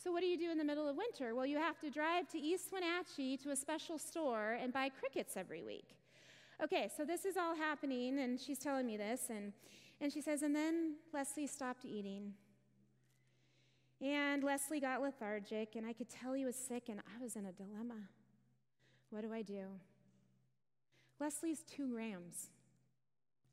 So, 0.03 0.11
what 0.11 0.21
do 0.21 0.27
you 0.27 0.37
do 0.37 0.51
in 0.51 0.59
the 0.59 0.65
middle 0.65 0.89
of 0.89 0.97
winter? 0.97 1.33
Well, 1.33 1.47
you 1.47 1.59
have 1.59 1.79
to 1.79 1.89
drive 1.89 2.27
to 2.31 2.39
East 2.39 2.73
Wenatchee 2.73 3.37
to 3.37 3.51
a 3.51 3.57
special 3.57 3.99
store 3.99 4.59
and 4.61 4.73
buy 4.73 4.89
crickets 4.89 5.37
every 5.37 5.63
week. 5.63 5.95
Okay, 6.61 6.91
so 6.97 7.05
this 7.05 7.25
is 7.25 7.37
all 7.37 7.55
happening, 7.55 8.19
and 8.19 8.41
she's 8.41 8.59
telling 8.59 8.85
me 8.85 8.97
this, 8.97 9.31
and, 9.31 9.53
and 10.01 10.13
she 10.13 10.21
says, 10.21 10.43
and 10.43 10.57
then 10.57 10.97
Leslie 11.15 11.47
stopped 11.47 11.85
eating. 11.85 12.33
And 14.01 14.43
Leslie 14.43 14.81
got 14.81 15.03
lethargic, 15.03 15.77
and 15.77 15.87
I 15.87 15.93
could 15.93 16.09
tell 16.09 16.33
he 16.33 16.45
was 16.45 16.57
sick, 16.57 16.89
and 16.89 16.99
I 16.99 17.23
was 17.23 17.37
in 17.37 17.47
a 17.47 17.53
dilemma. 17.53 18.09
What 19.11 19.23
do 19.23 19.33
I 19.33 19.43
do? 19.43 19.67
Leslie's 21.21 21.63
two 21.63 21.87
grams. 21.87 22.51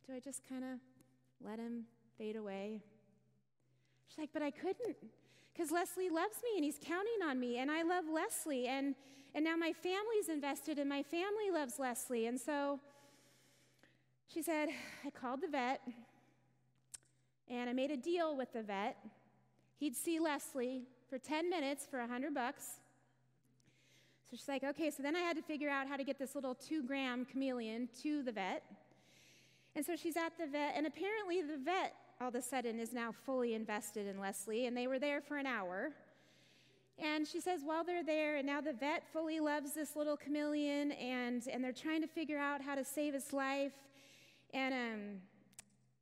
Do 0.08 0.16
I 0.16 0.20
just 0.20 0.42
kind 0.50 0.64
of 0.64 0.80
let 1.46 1.60
him 1.60 1.84
fade 2.18 2.38
away? 2.38 2.82
She's 4.08 4.18
like, 4.18 4.32
but 4.34 4.42
I 4.42 4.50
couldn't 4.50 4.98
because 5.60 5.74
Leslie 5.74 6.10
loves 6.10 6.38
me 6.41 6.52
and 6.56 6.63
he's 6.63 6.80
counting 6.82 7.22
on 7.22 7.38
me, 7.38 7.58
and 7.58 7.69
I 7.69 7.84
love 7.84 8.06
Leslie, 8.10 8.67
and, 8.67 8.95
and 9.36 9.43
now 9.43 9.58
my 9.58 9.74
family's 9.74 10.30
invested, 10.30 10.80
and 10.80 10.88
my 10.88 11.04
family 11.04 11.52
loves 11.52 11.78
Leslie. 11.78 12.28
And 12.28 12.39
so 12.39 12.80
she 14.34 14.41
said, 14.41 14.69
I 15.06 15.10
called 15.10 15.41
the 15.41 15.50
vet, 15.50 15.82
and 17.50 17.69
I 17.69 17.74
made 17.74 17.91
a 17.91 17.98
deal 17.98 18.38
with 18.38 18.54
the 18.54 18.63
vet. 18.63 18.95
He'd 19.78 19.98
see 19.98 20.17
Leslie 20.17 20.84
for 21.10 21.17
10 21.17 21.50
minutes 21.50 21.86
for 21.86 22.00
100 22.00 22.34
bucks. 22.34 22.80
So 24.32 24.38
she's 24.38 24.48
like, 24.48 24.63
okay, 24.63 24.89
so 24.91 25.04
then 25.04 25.17
I 25.17 25.19
had 25.19 25.36
to 25.36 25.43
figure 25.43 25.69
out 25.69 25.89
how 25.89 25.98
to 25.98 26.06
get 26.06 26.17
this 26.17 26.36
little 26.36 26.56
two 26.56 26.84
gram 26.84 27.26
chameleon 27.26 27.89
to 28.02 28.24
the 28.24 28.32
vet. 28.32 28.63
And 29.76 29.86
so 29.86 29.98
she's 29.98 30.15
at 30.15 30.38
the 30.39 30.48
vet, 30.48 30.76
and 30.78 30.88
apparently 30.88 31.41
the 31.41 31.58
vet 31.58 31.95
all 32.22 32.28
of 32.28 32.36
a 32.36 32.42
sudden 32.42 32.80
is 32.80 32.92
now 32.92 33.14
fully 33.26 33.54
invested 33.54 34.06
in 34.06 34.20
Leslie, 34.20 34.66
and 34.66 34.76
they 34.76 34.88
were 34.88 35.00
there 35.00 35.22
for 35.22 35.38
an 35.38 35.46
hour. 35.46 35.92
And 36.98 37.26
she 37.26 37.40
says, 37.40 37.62
while 37.64 37.86
they're 37.86 38.04
there, 38.04 38.36
and 38.36 38.46
now 38.46 38.60
the 38.60 38.74
vet 38.74 39.04
fully 39.14 39.40
loves 39.40 39.74
this 39.74 39.96
little 39.96 40.18
chameleon, 40.18 40.92
and, 40.92 41.48
and 41.48 41.64
they're 41.64 41.72
trying 41.72 42.02
to 42.02 42.08
figure 42.08 42.38
out 42.38 42.62
how 42.62 42.76
to 42.76 42.84
save 42.84 43.16
its 43.16 43.32
life. 43.32 43.72
And 44.54 44.74
um, 44.74 45.00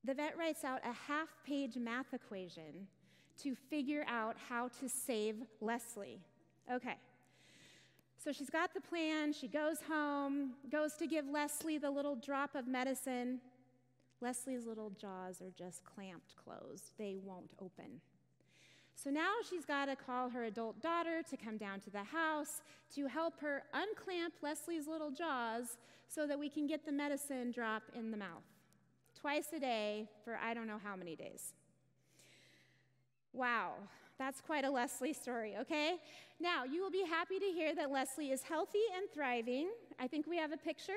the 0.04 0.16
vet 0.16 0.36
writes 0.38 0.64
out 0.64 0.80
a 0.84 0.94
half 0.94 1.30
page 1.46 1.76
math 1.78 2.14
equation 2.14 2.88
to 3.44 3.54
figure 3.70 4.04
out 4.08 4.38
how 4.50 4.70
to 4.80 4.90
save 4.90 5.36
Leslie. 5.62 6.20
Okay. 6.72 6.96
So 8.24 8.32
she's 8.32 8.50
got 8.50 8.74
the 8.74 8.82
plan. 8.82 9.34
She 9.34 9.48
goes 9.48 9.78
home, 9.88 10.54
goes 10.72 10.94
to 10.94 11.06
give 11.06 11.30
Leslie 11.30 11.78
the 11.78 11.92
little 11.92 12.16
drop 12.16 12.56
of 12.56 12.68
medicine. 12.68 13.40
Leslie's 14.22 14.66
little 14.66 14.90
jaws 14.92 15.42
are 15.42 15.52
just 15.58 15.84
clamped 15.84 16.36
closed, 16.36 16.92
they 16.98 17.18
won't 17.24 17.52
open. 17.62 18.02
So 18.96 19.12
now 19.12 19.34
she's 19.48 19.64
got 19.64 19.86
to 19.86 19.96
call 19.96 20.30
her 20.30 20.46
adult 20.46 20.82
daughter 20.82 21.22
to 21.30 21.38
come 21.38 21.58
down 21.58 21.80
to 21.82 21.92
the 21.92 22.04
house 22.04 22.62
to 22.96 23.06
help 23.06 23.40
her 23.42 23.64
unclamp 23.74 24.34
Leslie's 24.42 24.88
little 24.88 25.12
jaws 25.12 25.78
so 26.08 26.26
that 26.26 26.40
we 26.40 26.50
can 26.50 26.66
get 26.66 26.84
the 26.84 26.92
medicine 26.92 27.52
drop 27.52 27.84
in 27.96 28.10
the 28.10 28.18
mouth 28.18 28.44
twice 29.20 29.48
a 29.56 29.60
day 29.60 30.08
for 30.24 30.38
I 30.38 30.54
don't 30.54 30.68
know 30.68 30.80
how 30.84 30.96
many 30.96 31.16
days. 31.16 31.54
Wow, 33.34 33.74
that's 34.18 34.42
quite 34.42 34.66
a 34.66 34.70
Leslie 34.70 35.14
story, 35.14 35.56
okay? 35.60 35.98
Now, 36.40 36.64
you 36.64 36.82
will 36.82 36.92
be 36.92 37.04
happy 37.08 37.40
to 37.40 37.46
hear 37.46 37.76
that 37.76 37.92
Leslie 37.92 38.32
is 38.32 38.42
healthy 38.44 38.80
and 38.96 39.06
thriving. 39.14 39.70
I 40.00 40.08
think 40.08 40.28
we 40.28 40.38
have 40.38 40.52
a 40.52 40.58
picture. 40.58 40.94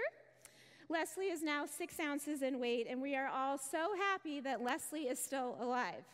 Leslie 0.90 1.26
is 1.26 1.40
now 1.40 1.66
six 1.66 2.00
ounces 2.00 2.42
in 2.42 2.59
weight, 2.59 2.88
and 2.90 3.00
we 3.00 3.14
are 3.14 3.29
all 3.29 3.57
so 3.57 3.90
happy 3.96 4.40
that 4.40 4.64
Leslie 4.64 5.05
is 5.05 5.22
still 5.22 5.57
alive. 5.61 6.05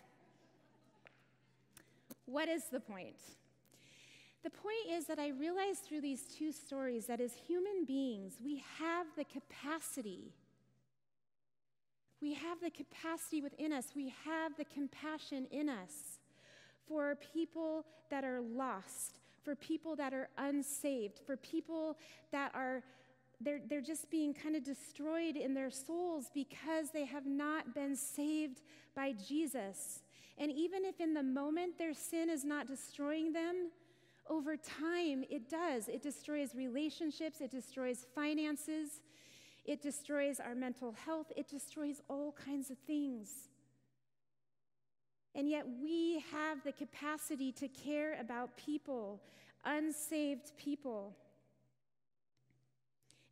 What 2.27 2.47
is 2.49 2.65
the 2.71 2.81
point? 2.81 3.17
The 4.45 4.51
point 4.51 4.91
is 4.91 5.07
that 5.07 5.19
I 5.19 5.29
realized 5.29 5.85
through 5.85 6.03
these 6.03 6.25
two 6.25 6.53
stories 6.53 7.07
that 7.07 7.23
as 7.23 7.33
human 7.33 7.87
beings, 7.87 8.35
we 8.45 8.63
have 8.79 9.07
the 9.17 9.25
capacity. 9.25 10.35
We 12.21 12.35
have 12.35 12.61
the 12.61 12.71
capacity 12.71 13.41
within 13.41 13.73
us. 13.73 13.87
We 13.97 14.13
have 14.27 14.57
the 14.59 14.67
compassion 14.67 15.47
in 15.51 15.71
us 15.71 16.19
for 16.87 17.17
people 17.33 17.87
that 18.11 18.25
are 18.25 18.43
lost, 18.43 19.21
for 19.43 19.55
people 19.55 19.97
that 19.97 20.13
are 20.13 20.29
unsaved, 20.37 21.21
for 21.25 21.39
people 21.39 21.97
that 22.31 22.53
are 22.55 22.83
they're, 23.41 23.61
they're 23.69 23.83
just 23.83 24.11
being 24.11 24.33
kind 24.33 24.57
of 24.57 24.65
destroyed 24.65 25.37
in 25.37 25.55
their 25.55 25.71
souls 25.71 26.31
because 26.33 26.91
they 26.91 27.05
have 27.05 27.27
not 27.27 27.75
been 27.75 27.95
saved 27.95 28.63
by 28.95 29.13
Jesus. 29.13 30.01
And 30.39 30.51
even 30.51 30.85
if 30.85 31.01
in 31.01 31.15
the 31.15 31.23
moment 31.23 31.79
their 31.79 31.95
sin 31.95 32.31
is 32.31 32.45
not 32.45 32.67
destroying 32.67 33.33
them, 33.33 33.71
over 34.29 34.57
time 34.57 35.25
it 35.31 35.49
does. 35.49 35.89
It 35.89 36.03
destroys 36.03 36.55
relationships, 36.55 37.41
it 37.41 37.51
destroys 37.51 38.07
finances, 38.15 39.01
it 39.65 39.83
destroys 39.83 40.41
our 40.41 40.55
mental 40.55 40.95
health, 41.05 41.33
it 41.37 41.49
destroys 41.49 42.01
all 42.09 42.33
kinds 42.33 42.71
of 42.71 42.79
things. 42.87 43.49
And 45.35 45.51
yet 45.51 45.67
we 45.83 46.25
have 46.33 46.65
the 46.65 46.73
capacity 46.73 47.53
to 47.53 47.69
care 47.69 48.19
about 48.19 48.57
people, 48.57 49.21
unsaved 49.65 50.53
people. 50.57 51.15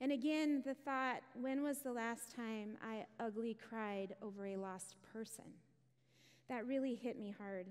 And 0.04 0.12
again, 0.12 0.60
the 0.66 0.74
thought 0.74 1.22
when 1.32 1.62
was 1.62 1.78
the 1.78 1.90
last 1.90 2.36
time 2.36 2.76
I 2.86 3.06
ugly 3.18 3.56
cried 3.70 4.14
over 4.20 4.44
a 4.44 4.54
lost 4.54 4.96
person? 5.14 5.46
That 6.50 6.66
really 6.66 6.94
hit 6.94 7.18
me 7.18 7.34
hard. 7.38 7.68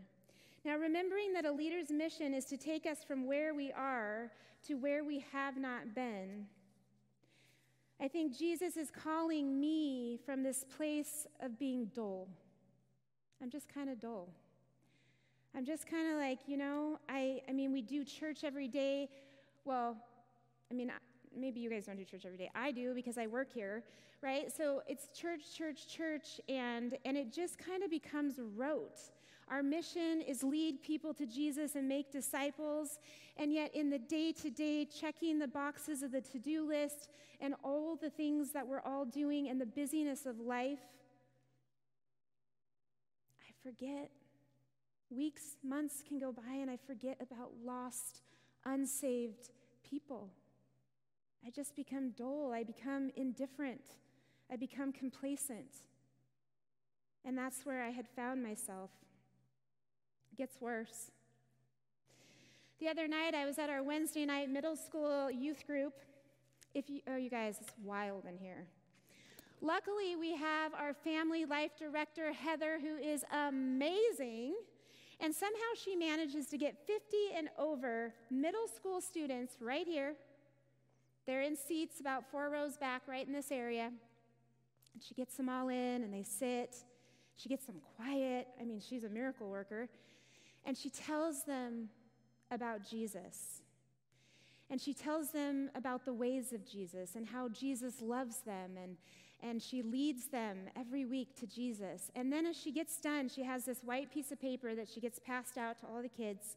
Now, 0.66 0.78
remembering 0.78 1.34
that 1.34 1.46
a 1.46 1.52
leader's 1.52 1.92
mission 1.92 2.34
is 2.34 2.46
to 2.46 2.58
take 2.58 2.88
us 2.88 3.04
from 3.04 3.28
where 3.28 3.54
we 3.54 3.72
are 3.72 4.32
to 4.66 4.74
where 4.74 5.04
we 5.04 5.24
have 5.32 5.58
not 5.58 5.94
been, 5.94 6.48
I 8.02 8.08
think 8.08 8.36
Jesus 8.36 8.78
is 8.78 8.90
calling 8.90 9.60
me 9.60 10.18
from 10.26 10.42
this 10.42 10.66
place 10.76 11.28
of 11.40 11.60
being 11.60 11.92
dull. 11.94 12.28
I'm 13.44 13.52
just 13.52 13.72
kind 13.72 13.92
of 13.92 14.00
dull. 14.00 14.28
I'm 15.56 15.66
just 15.66 15.86
kind 15.86 16.12
of 16.12 16.18
like, 16.18 16.40
you 16.48 16.58
know, 16.58 16.98
I, 17.08 17.44
I 17.48 17.52
mean, 17.52 17.72
we 17.72 17.84
do 17.84 18.04
church 18.04 18.44
every 18.44 18.68
day. 18.68 19.10
Well, 19.66 19.96
I 20.72 20.74
mean, 20.74 20.92
maybe 21.36 21.60
you 21.60 21.70
guys 21.70 21.86
don't 21.86 21.98
do 21.98 22.06
church 22.06 22.26
every 22.26 22.38
day. 22.38 22.50
I 22.56 22.72
do 22.72 22.94
because 22.94 23.18
I 23.18 23.28
work 23.28 23.52
here, 23.52 23.84
right? 24.22 24.52
So 24.56 24.82
it's 24.88 25.08
church, 25.10 25.56
church, 25.56 25.88
church, 25.88 26.40
and, 26.50 26.98
and 27.06 27.18
it 27.18 27.34
just 27.34 27.58
kind 27.58 27.84
of 27.84 27.90
becomes 27.90 28.40
rote. 28.56 29.00
Our 29.50 29.62
mission 29.62 30.22
is 30.22 30.44
lead 30.44 30.82
people 30.82 31.14
to 31.16 31.26
Jesus 31.26 31.76
and 31.76 31.88
make 31.88 32.12
disciples. 32.12 33.00
And 33.38 33.54
yet, 33.54 33.76
in 33.76 33.90
the 33.90 34.00
day 34.00 34.32
to 34.34 34.50
day, 34.50 34.86
checking 34.86 35.40
the 35.40 35.48
boxes 35.48 36.02
of 36.02 36.12
the 36.12 36.22
to 36.22 36.40
do 36.40 36.68
list 36.68 37.10
and 37.42 37.54
all 37.64 37.96
the 37.96 38.10
things 38.10 38.52
that 38.54 38.66
we're 38.66 38.82
all 38.82 39.06
doing 39.06 39.50
and 39.50 39.60
the 39.60 39.66
busyness 39.66 40.26
of 40.26 40.40
life, 40.40 40.80
I 43.42 43.52
forget. 43.62 44.10
Weeks, 45.10 45.58
months 45.64 46.02
can 46.08 46.18
go 46.18 46.32
by, 46.32 46.54
and 46.54 46.72
I 46.72 46.78
forget 46.88 47.18
about 47.22 47.52
lost, 47.64 48.24
unsaved 48.66 49.52
people. 49.84 50.32
I 51.46 51.50
just 51.50 51.76
become 51.76 52.12
dull. 52.12 52.52
I 52.54 52.64
become 52.64 53.12
indifferent. 53.16 53.82
I 54.52 54.56
become 54.56 54.94
complacent. 54.94 55.84
And 57.26 57.38
that's 57.38 57.66
where 57.66 57.84
I 57.84 57.90
had 57.90 58.08
found 58.16 58.44
myself. 58.44 58.92
It 60.32 60.38
gets 60.38 60.60
worse. 60.62 61.12
The 62.80 62.88
other 62.88 63.08
night, 63.08 63.34
I 63.34 63.46
was 63.46 63.60
at 63.60 63.70
our 63.70 63.84
Wednesday 63.84 64.26
night 64.26 64.50
middle 64.50 64.76
school 64.76 65.30
youth 65.32 65.66
group. 65.66 65.94
If 66.74 66.90
you, 66.90 67.02
oh, 67.08 67.18
you 67.18 67.30
guys, 67.30 67.58
it's 67.62 67.72
wild 67.84 68.26
in 68.26 68.38
here. 68.38 68.66
Luckily, 69.62 70.16
we 70.18 70.36
have 70.36 70.74
our 70.74 70.94
family 70.94 71.46
life 71.46 71.72
director, 71.78 72.34
Heather, 72.34 72.80
who 72.82 72.98
is 72.98 73.24
amazing. 73.32 74.56
And 75.20 75.34
somehow 75.34 75.60
she 75.82 75.96
manages 75.96 76.48
to 76.48 76.58
get 76.58 76.76
50 76.86 77.16
and 77.38 77.50
over 77.58 78.14
middle 78.30 78.68
school 78.68 79.00
students 79.00 79.56
right 79.62 79.88
here. 79.88 80.16
They're 81.26 81.42
in 81.42 81.56
seats 81.56 82.00
about 82.00 82.30
four 82.30 82.50
rows 82.50 82.78
back, 82.78 83.04
right 83.08 83.26
in 83.26 83.34
this 83.34 83.52
area. 83.52 83.92
And 84.94 85.02
she 85.04 85.14
gets 85.14 85.36
them 85.36 85.50
all 85.50 85.70
in 85.70 86.04
and 86.04 86.14
they 86.14 86.24
sit. 86.24 86.76
She 87.36 87.50
gets 87.50 87.66
them 87.66 87.78
quiet. 87.96 88.48
I 88.60 88.64
mean, 88.64 88.80
she's 88.80 89.04
a 89.04 89.10
miracle 89.10 89.50
worker. 89.50 89.90
And 90.66 90.78
she 90.78 90.90
tells 90.90 91.44
them 91.44 91.90
about 92.52 92.88
Jesus. 92.88 93.62
And 94.70 94.80
she 94.80 94.94
tells 94.94 95.32
them 95.32 95.70
about 95.76 96.06
the 96.06 96.14
ways 96.14 96.54
of 96.54 96.66
Jesus 96.66 97.16
and 97.16 97.28
how 97.28 97.50
Jesus 97.50 98.02
loves 98.02 98.38
them. 98.40 98.72
And, 98.82 98.98
and 99.42 99.62
she 99.62 99.82
leads 99.82 100.28
them 100.28 100.58
every 100.76 101.06
week 101.06 101.36
to 101.40 101.48
Jesus. 101.48 102.12
And 102.16 102.32
then 102.32 102.46
as 102.46 102.58
she 102.58 102.72
gets 102.72 102.98
done, 102.98 103.30
she 103.30 103.44
has 103.44 103.66
this 103.66 103.80
white 103.84 104.12
piece 104.14 104.32
of 104.32 104.40
paper 104.40 104.76
that 104.76 104.88
she 104.88 105.00
gets 105.00 105.20
passed 105.20 105.58
out 105.58 105.80
to 105.80 105.86
all 105.88 106.02
the 106.02 106.10
kids. 106.10 106.56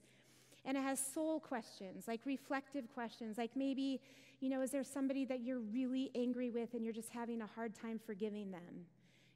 And 0.67 0.77
it 0.77 0.83
has 0.83 1.01
soul 1.01 1.39
questions, 1.39 2.09
like 2.09 2.21
reflective 2.25 2.93
questions, 2.93 3.39
like 3.39 3.53
maybe, 3.55 4.01
you 4.41 4.51
know, 4.51 4.61
is 4.63 4.73
there 4.73 4.85
somebody 4.85 5.25
that 5.25 5.41
you're 5.41 5.61
really 5.61 6.11
angry 6.17 6.51
with 6.51 6.75
and 6.75 6.85
you're 6.85 6.93
just 6.93 7.11
having 7.11 7.41
a 7.41 7.47
hard 7.47 7.75
time 7.75 8.01
forgiving 8.05 8.51
them? 8.51 8.85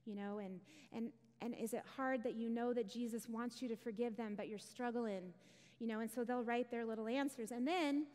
You 0.04 0.16
know, 0.16 0.40
and, 0.40 0.60
and, 0.92 1.12
and 1.40 1.54
is 1.54 1.72
it 1.72 1.84
hard 1.96 2.24
that 2.24 2.34
you 2.34 2.50
know 2.50 2.74
that 2.74 2.90
Jesus 2.90 3.28
wants 3.28 3.62
you 3.62 3.68
to 3.68 3.76
forgive 3.76 4.16
them, 4.16 4.34
but 4.36 4.48
you're 4.48 4.58
struggling? 4.58 5.32
You 5.78 5.86
know, 5.86 6.00
and 6.00 6.10
so 6.10 6.24
they'll 6.24 6.42
write 6.42 6.70
their 6.70 6.84
little 6.84 7.06
answers. 7.06 7.52
And 7.52 7.66
then 7.66 8.06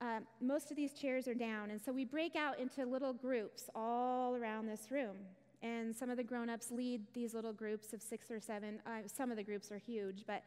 uh, 0.00 0.20
most 0.40 0.70
of 0.70 0.76
these 0.76 0.92
chairs 0.92 1.26
are 1.26 1.34
down. 1.34 1.70
And 1.70 1.80
so 1.80 1.92
we 1.92 2.04
break 2.04 2.36
out 2.36 2.60
into 2.60 2.86
little 2.86 3.12
groups 3.12 3.68
all 3.74 4.36
around 4.36 4.66
this 4.66 4.90
room. 4.90 5.16
And 5.60 5.94
some 5.94 6.08
of 6.08 6.16
the 6.16 6.22
grown 6.22 6.48
ups 6.48 6.70
lead 6.70 7.02
these 7.14 7.34
little 7.34 7.52
groups 7.52 7.92
of 7.92 8.00
six 8.00 8.30
or 8.30 8.38
seven. 8.38 8.78
Uh, 8.86 9.08
some 9.12 9.32
of 9.32 9.36
the 9.36 9.42
groups 9.42 9.72
are 9.72 9.78
huge, 9.78 10.22
but 10.24 10.44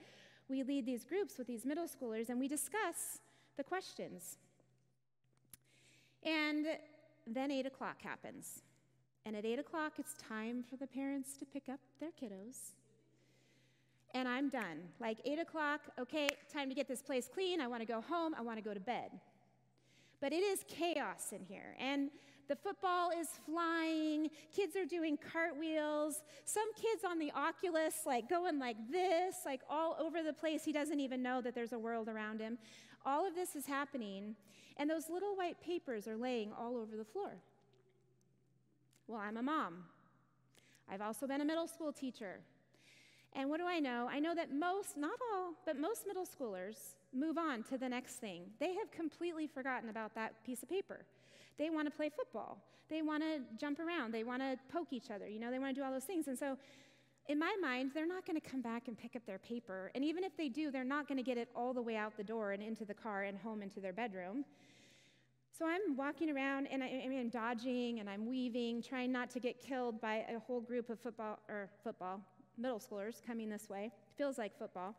we 0.51 0.61
lead 0.63 0.85
these 0.85 1.03
groups 1.03 1.37
with 1.37 1.47
these 1.47 1.65
middle 1.65 1.87
schoolers 1.87 2.29
and 2.29 2.39
we 2.39 2.47
discuss 2.47 3.19
the 3.57 3.63
questions. 3.63 4.37
And 6.23 6.67
then 7.25 7.49
8 7.49 7.65
o'clock 7.65 8.01
happens. 8.01 8.61
And 9.25 9.35
at 9.35 9.45
8 9.45 9.59
o'clock, 9.59 9.93
it's 9.97 10.15
time 10.15 10.63
for 10.69 10.75
the 10.75 10.87
parents 10.87 11.37
to 11.37 11.45
pick 11.45 11.69
up 11.69 11.79
their 11.99 12.09
kiddos. 12.09 12.73
And 14.13 14.27
I'm 14.27 14.49
done. 14.49 14.89
Like 14.99 15.19
8 15.25 15.39
o'clock, 15.39 15.81
okay, 15.99 16.27
time 16.51 16.69
to 16.69 16.75
get 16.75 16.87
this 16.87 17.01
place 17.01 17.29
clean. 17.33 17.61
I 17.61 17.67
want 17.67 17.81
to 17.81 17.87
go 17.87 18.01
home. 18.01 18.35
I 18.37 18.41
want 18.41 18.57
to 18.57 18.63
go 18.63 18.73
to 18.73 18.79
bed. 18.79 19.11
But 20.19 20.33
it 20.33 20.43
is 20.43 20.65
chaos 20.67 21.31
in 21.31 21.43
here. 21.45 21.75
And 21.79 22.11
the 22.51 22.55
football 22.57 23.11
is 23.17 23.29
flying. 23.45 24.29
Kids 24.53 24.75
are 24.75 24.83
doing 24.83 25.17
cartwheels. 25.31 26.21
Some 26.43 26.67
kids 26.73 27.05
on 27.09 27.17
the 27.17 27.31
Oculus, 27.31 28.01
like 28.05 28.29
going 28.29 28.59
like 28.59 28.75
this, 28.91 29.35
like 29.45 29.61
all 29.69 29.95
over 29.97 30.21
the 30.21 30.33
place. 30.33 30.65
He 30.65 30.73
doesn't 30.73 30.99
even 30.99 31.23
know 31.23 31.39
that 31.41 31.55
there's 31.55 31.71
a 31.71 31.79
world 31.79 32.09
around 32.09 32.41
him. 32.41 32.57
All 33.05 33.25
of 33.25 33.35
this 33.35 33.55
is 33.55 33.65
happening. 33.65 34.35
And 34.75 34.89
those 34.89 35.09
little 35.09 35.33
white 35.37 35.61
papers 35.61 36.09
are 36.09 36.17
laying 36.17 36.51
all 36.51 36.75
over 36.75 36.97
the 36.97 37.05
floor. 37.05 37.31
Well, 39.07 39.21
I'm 39.21 39.37
a 39.37 39.43
mom. 39.43 39.85
I've 40.91 41.01
also 41.01 41.27
been 41.27 41.39
a 41.39 41.45
middle 41.45 41.67
school 41.67 41.93
teacher. 41.93 42.41
And 43.31 43.49
what 43.49 43.61
do 43.61 43.65
I 43.65 43.79
know? 43.79 44.09
I 44.11 44.19
know 44.19 44.35
that 44.35 44.53
most, 44.53 44.97
not 44.97 45.17
all, 45.33 45.53
but 45.65 45.79
most 45.79 46.05
middle 46.05 46.25
schoolers 46.25 46.95
move 47.13 47.37
on 47.37 47.63
to 47.63 47.77
the 47.77 47.87
next 47.87 48.15
thing. 48.15 48.43
They 48.59 48.73
have 48.73 48.91
completely 48.91 49.47
forgotten 49.47 49.89
about 49.89 50.13
that 50.15 50.43
piece 50.45 50.63
of 50.63 50.69
paper. 50.69 51.05
They 51.61 51.69
want 51.69 51.85
to 51.85 51.91
play 51.91 52.09
football. 52.09 52.57
They 52.89 53.03
want 53.03 53.21
to 53.21 53.41
jump 53.55 53.79
around. 53.79 54.11
They 54.11 54.23
want 54.23 54.41
to 54.41 54.57
poke 54.73 54.87
each 54.89 55.11
other. 55.11 55.27
You 55.27 55.39
know, 55.39 55.51
they 55.51 55.59
want 55.59 55.75
to 55.75 55.79
do 55.79 55.85
all 55.85 55.91
those 55.91 56.05
things. 56.05 56.27
And 56.27 56.35
so, 56.35 56.57
in 57.27 57.37
my 57.37 57.55
mind, 57.61 57.91
they're 57.93 58.07
not 58.07 58.25
going 58.25 58.41
to 58.41 58.49
come 58.49 58.63
back 58.63 58.87
and 58.87 58.97
pick 58.97 59.15
up 59.15 59.23
their 59.27 59.37
paper. 59.37 59.91
And 59.93 60.03
even 60.03 60.23
if 60.23 60.35
they 60.35 60.49
do, 60.49 60.71
they're 60.71 60.83
not 60.83 61.07
going 61.07 61.19
to 61.19 61.23
get 61.23 61.37
it 61.37 61.49
all 61.55 61.71
the 61.71 61.81
way 61.83 61.95
out 61.95 62.17
the 62.17 62.23
door 62.23 62.53
and 62.53 62.63
into 62.63 62.83
the 62.83 62.95
car 62.95 63.25
and 63.25 63.37
home 63.37 63.61
into 63.61 63.79
their 63.79 63.93
bedroom. 63.93 64.43
So 65.55 65.67
I'm 65.67 65.95
walking 65.95 66.31
around 66.31 66.65
and 66.65 66.81
I, 66.83 66.87
am 66.87 67.29
dodging 67.29 67.99
and 67.99 68.09
I'm 68.09 68.25
weaving, 68.25 68.81
trying 68.81 69.11
not 69.11 69.29
to 69.29 69.39
get 69.39 69.61
killed 69.61 70.01
by 70.01 70.25
a 70.35 70.39
whole 70.39 70.61
group 70.61 70.89
of 70.89 70.99
football 70.99 71.37
or 71.47 71.69
football 71.83 72.21
middle 72.57 72.79
schoolers 72.79 73.21
coming 73.23 73.49
this 73.49 73.69
way. 73.69 73.91
Feels 74.17 74.39
like 74.39 74.57
football. 74.57 74.95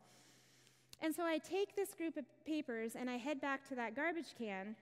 And 1.00 1.12
so 1.12 1.24
I 1.24 1.38
take 1.38 1.74
this 1.74 1.92
group 1.92 2.16
of 2.16 2.24
papers 2.46 2.94
and 2.94 3.10
I 3.10 3.16
head 3.16 3.40
back 3.40 3.68
to 3.70 3.74
that 3.74 3.96
garbage 3.96 4.36
can 4.38 4.76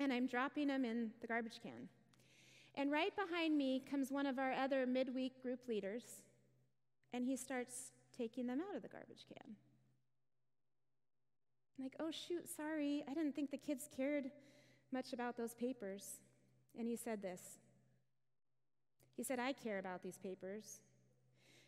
and 0.00 0.12
I'm 0.12 0.26
dropping 0.26 0.68
them 0.68 0.84
in 0.84 1.10
the 1.20 1.26
garbage 1.26 1.60
can. 1.62 1.88
And 2.74 2.90
right 2.90 3.12
behind 3.14 3.56
me 3.56 3.84
comes 3.88 4.10
one 4.10 4.26
of 4.26 4.38
our 4.38 4.52
other 4.52 4.86
midweek 4.86 5.42
group 5.42 5.60
leaders 5.68 6.22
and 7.12 7.24
he 7.24 7.36
starts 7.36 7.92
taking 8.16 8.46
them 8.46 8.60
out 8.60 8.74
of 8.74 8.82
the 8.82 8.88
garbage 8.88 9.26
can. 9.28 9.54
I'm 11.78 11.84
like, 11.84 11.96
oh, 12.00 12.10
shoot, 12.10 12.48
sorry. 12.48 13.04
I 13.08 13.14
didn't 13.14 13.34
think 13.34 13.50
the 13.50 13.58
kids 13.58 13.88
cared 13.94 14.30
much 14.92 15.12
about 15.12 15.36
those 15.36 15.54
papers. 15.54 16.20
And 16.78 16.86
he 16.86 16.96
said 16.96 17.22
this 17.22 17.58
He 19.16 19.22
said, 19.22 19.38
I 19.38 19.52
care 19.52 19.78
about 19.78 20.02
these 20.02 20.18
papers 20.18 20.80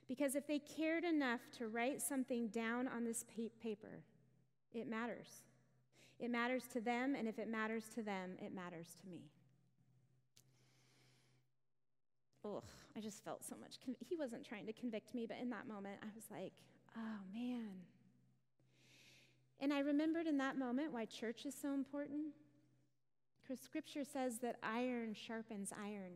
because 0.08 0.34
if 0.34 0.46
they 0.46 0.58
cared 0.58 1.04
enough 1.04 1.40
to 1.58 1.68
write 1.68 2.00
something 2.02 2.48
down 2.48 2.88
on 2.88 3.04
this 3.04 3.24
paper, 3.62 4.02
it 4.72 4.88
matters. 4.88 5.42
It 6.18 6.30
matters 6.30 6.64
to 6.72 6.80
them, 6.80 7.14
and 7.16 7.26
if 7.26 7.38
it 7.38 7.48
matters 7.48 7.84
to 7.94 8.02
them, 8.02 8.36
it 8.40 8.54
matters 8.54 8.88
to 9.00 9.08
me. 9.10 9.22
Ugh, 12.44 12.62
I 12.96 13.00
just 13.00 13.24
felt 13.24 13.44
so 13.44 13.56
much. 13.60 13.76
Con- 13.84 13.96
he 14.00 14.16
wasn't 14.16 14.44
trying 14.44 14.66
to 14.66 14.72
convict 14.72 15.14
me, 15.14 15.26
but 15.26 15.36
in 15.40 15.50
that 15.50 15.66
moment, 15.68 15.98
I 16.02 16.08
was 16.14 16.24
like, 16.30 16.52
oh 16.96 17.20
man. 17.34 17.70
And 19.60 19.72
I 19.72 19.80
remembered 19.80 20.26
in 20.26 20.38
that 20.38 20.58
moment 20.58 20.92
why 20.92 21.04
church 21.04 21.46
is 21.46 21.54
so 21.54 21.72
important. 21.72 22.32
Because 23.42 23.60
scripture 23.60 24.04
says 24.04 24.38
that 24.38 24.56
iron 24.62 25.14
sharpens 25.14 25.72
iron. 25.80 26.12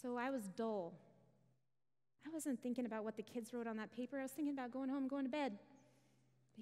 So 0.00 0.16
I 0.16 0.30
was 0.30 0.44
dull. 0.56 0.94
I 2.26 2.30
wasn't 2.30 2.62
thinking 2.62 2.86
about 2.86 3.04
what 3.04 3.16
the 3.16 3.22
kids 3.22 3.52
wrote 3.52 3.66
on 3.66 3.76
that 3.78 3.92
paper. 3.92 4.18
I 4.18 4.22
was 4.22 4.30
thinking 4.30 4.54
about 4.54 4.70
going 4.70 4.88
home, 4.88 5.08
going 5.08 5.24
to 5.24 5.30
bed. 5.30 5.58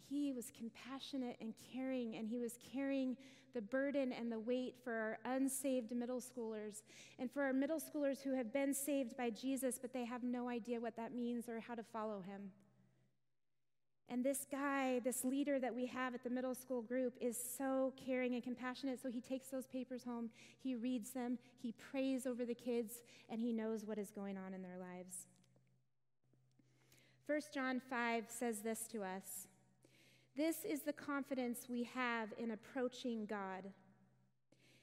He 0.08 0.32
was 0.32 0.52
compassionate 0.56 1.36
and 1.40 1.54
caring, 1.72 2.16
and 2.16 2.28
he 2.28 2.38
was 2.38 2.58
carrying 2.72 3.16
the 3.54 3.62
burden 3.62 4.12
and 4.12 4.30
the 4.30 4.38
weight 4.38 4.76
for 4.84 4.92
our 4.92 5.18
unsaved 5.24 5.90
middle 5.92 6.20
schoolers 6.20 6.82
and 7.18 7.30
for 7.30 7.42
our 7.42 7.52
middle 7.52 7.80
schoolers 7.80 8.22
who 8.22 8.34
have 8.34 8.52
been 8.52 8.74
saved 8.74 9.16
by 9.16 9.30
Jesus, 9.30 9.78
but 9.80 9.92
they 9.92 10.04
have 10.04 10.22
no 10.22 10.48
idea 10.48 10.80
what 10.80 10.96
that 10.96 11.14
means 11.14 11.48
or 11.48 11.60
how 11.60 11.74
to 11.74 11.82
follow 11.82 12.20
him. 12.20 12.50
And 14.10 14.24
this 14.24 14.46
guy, 14.50 15.00
this 15.00 15.22
leader 15.22 15.58
that 15.58 15.74
we 15.74 15.84
have 15.86 16.14
at 16.14 16.24
the 16.24 16.30
middle 16.30 16.54
school 16.54 16.80
group, 16.80 17.14
is 17.20 17.38
so 17.58 17.92
caring 18.06 18.34
and 18.34 18.42
compassionate. 18.42 19.02
So 19.02 19.10
he 19.10 19.20
takes 19.20 19.48
those 19.48 19.66
papers 19.66 20.02
home, 20.04 20.30
he 20.62 20.74
reads 20.74 21.10
them, 21.10 21.38
he 21.58 21.72
prays 21.72 22.26
over 22.26 22.46
the 22.46 22.54
kids, 22.54 23.02
and 23.28 23.38
he 23.40 23.52
knows 23.52 23.84
what 23.84 23.98
is 23.98 24.10
going 24.10 24.38
on 24.38 24.54
in 24.54 24.62
their 24.62 24.78
lives. 24.78 25.26
1 27.26 27.40
John 27.52 27.82
5 27.90 28.24
says 28.28 28.60
this 28.60 28.88
to 28.92 29.02
us 29.02 29.46
This 30.38 30.64
is 30.64 30.80
the 30.80 30.94
confidence 30.94 31.66
we 31.68 31.82
have 31.94 32.30
in 32.38 32.52
approaching 32.52 33.26
God. 33.26 33.64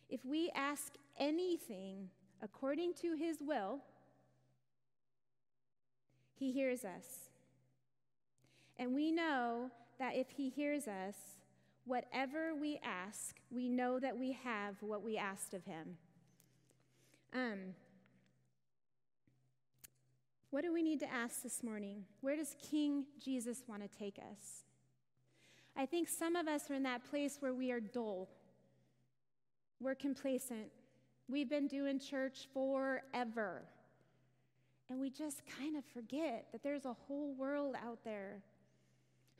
If 0.07 0.23
we 0.23 0.51
ask 0.53 0.93
anything 1.17 2.09
according 2.43 2.93
to 3.01 3.15
his 3.15 3.37
will, 3.41 3.79
he 6.37 6.51
hears 6.51 6.85
us. 6.85 7.29
And 8.77 8.93
we 8.93 9.11
know 9.11 9.71
that 9.99 10.15
if 10.15 10.29
He 10.29 10.49
hears 10.49 10.87
us, 10.87 11.15
whatever 11.85 12.53
we 12.53 12.79
ask, 12.83 13.37
we 13.49 13.69
know 13.69 13.99
that 13.99 14.17
we 14.17 14.33
have 14.43 14.75
what 14.81 15.03
we 15.03 15.17
asked 15.17 15.53
of 15.53 15.65
Him. 15.65 15.97
Um, 17.33 17.75
what 20.49 20.63
do 20.63 20.73
we 20.73 20.83
need 20.83 20.99
to 21.01 21.11
ask 21.11 21.41
this 21.41 21.63
morning? 21.63 22.05
Where 22.21 22.35
does 22.35 22.55
King 22.69 23.05
Jesus 23.23 23.63
want 23.67 23.81
to 23.81 23.97
take 23.97 24.17
us? 24.17 24.65
I 25.77 25.85
think 25.85 26.07
some 26.07 26.35
of 26.35 26.47
us 26.47 26.69
are 26.69 26.73
in 26.73 26.83
that 26.83 27.03
place 27.09 27.37
where 27.39 27.53
we 27.53 27.71
are 27.71 27.79
dull. 27.79 28.29
We're 29.81 29.95
complacent. 29.95 30.67
We've 31.27 31.49
been 31.49 31.67
doing 31.67 31.99
church 31.99 32.47
forever. 32.53 33.63
And 34.89 34.99
we 34.99 35.09
just 35.09 35.41
kind 35.59 35.75
of 35.75 35.83
forget 35.85 36.47
that 36.51 36.63
there's 36.63 36.85
a 36.85 36.93
whole 36.93 37.33
world 37.33 37.75
out 37.83 37.99
there 38.03 38.43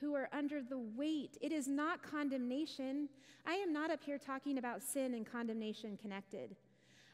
who 0.02 0.16
are 0.16 0.28
under 0.34 0.62
the 0.62 0.80
weight. 0.80 1.38
It 1.42 1.52
is 1.52 1.68
not 1.68 2.04
condemnation. 2.04 3.08
I 3.46 3.54
am 3.54 3.72
not 3.72 3.92
up 3.92 4.04
here 4.04 4.18
talking 4.18 4.58
about 4.58 4.84
sin 4.84 5.14
and 5.14 5.26
condemnation 5.26 5.98
connected. 6.02 6.56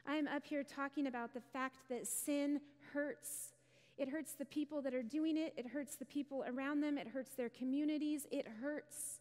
I 0.08 0.16
am 0.16 0.28
up 0.28 0.46
here 0.46 0.64
talking 0.64 1.08
about 1.08 1.34
the 1.34 1.42
fact 1.42 1.76
that 1.90 2.08
sin 2.08 2.60
hurts. 2.94 3.51
It 3.98 4.10
hurts 4.10 4.34
the 4.34 4.46
people 4.46 4.82
that 4.82 4.94
are 4.94 5.04
doing 5.04 5.38
it, 5.38 5.54
it 5.58 5.68
hurts 5.68 5.96
the 5.96 6.06
people 6.06 6.44
around 6.48 6.82
them, 6.82 6.98
it 6.98 7.08
hurts 7.08 7.36
their 7.36 7.50
communities, 7.50 8.26
it 8.32 8.48
hurts. 8.62 9.20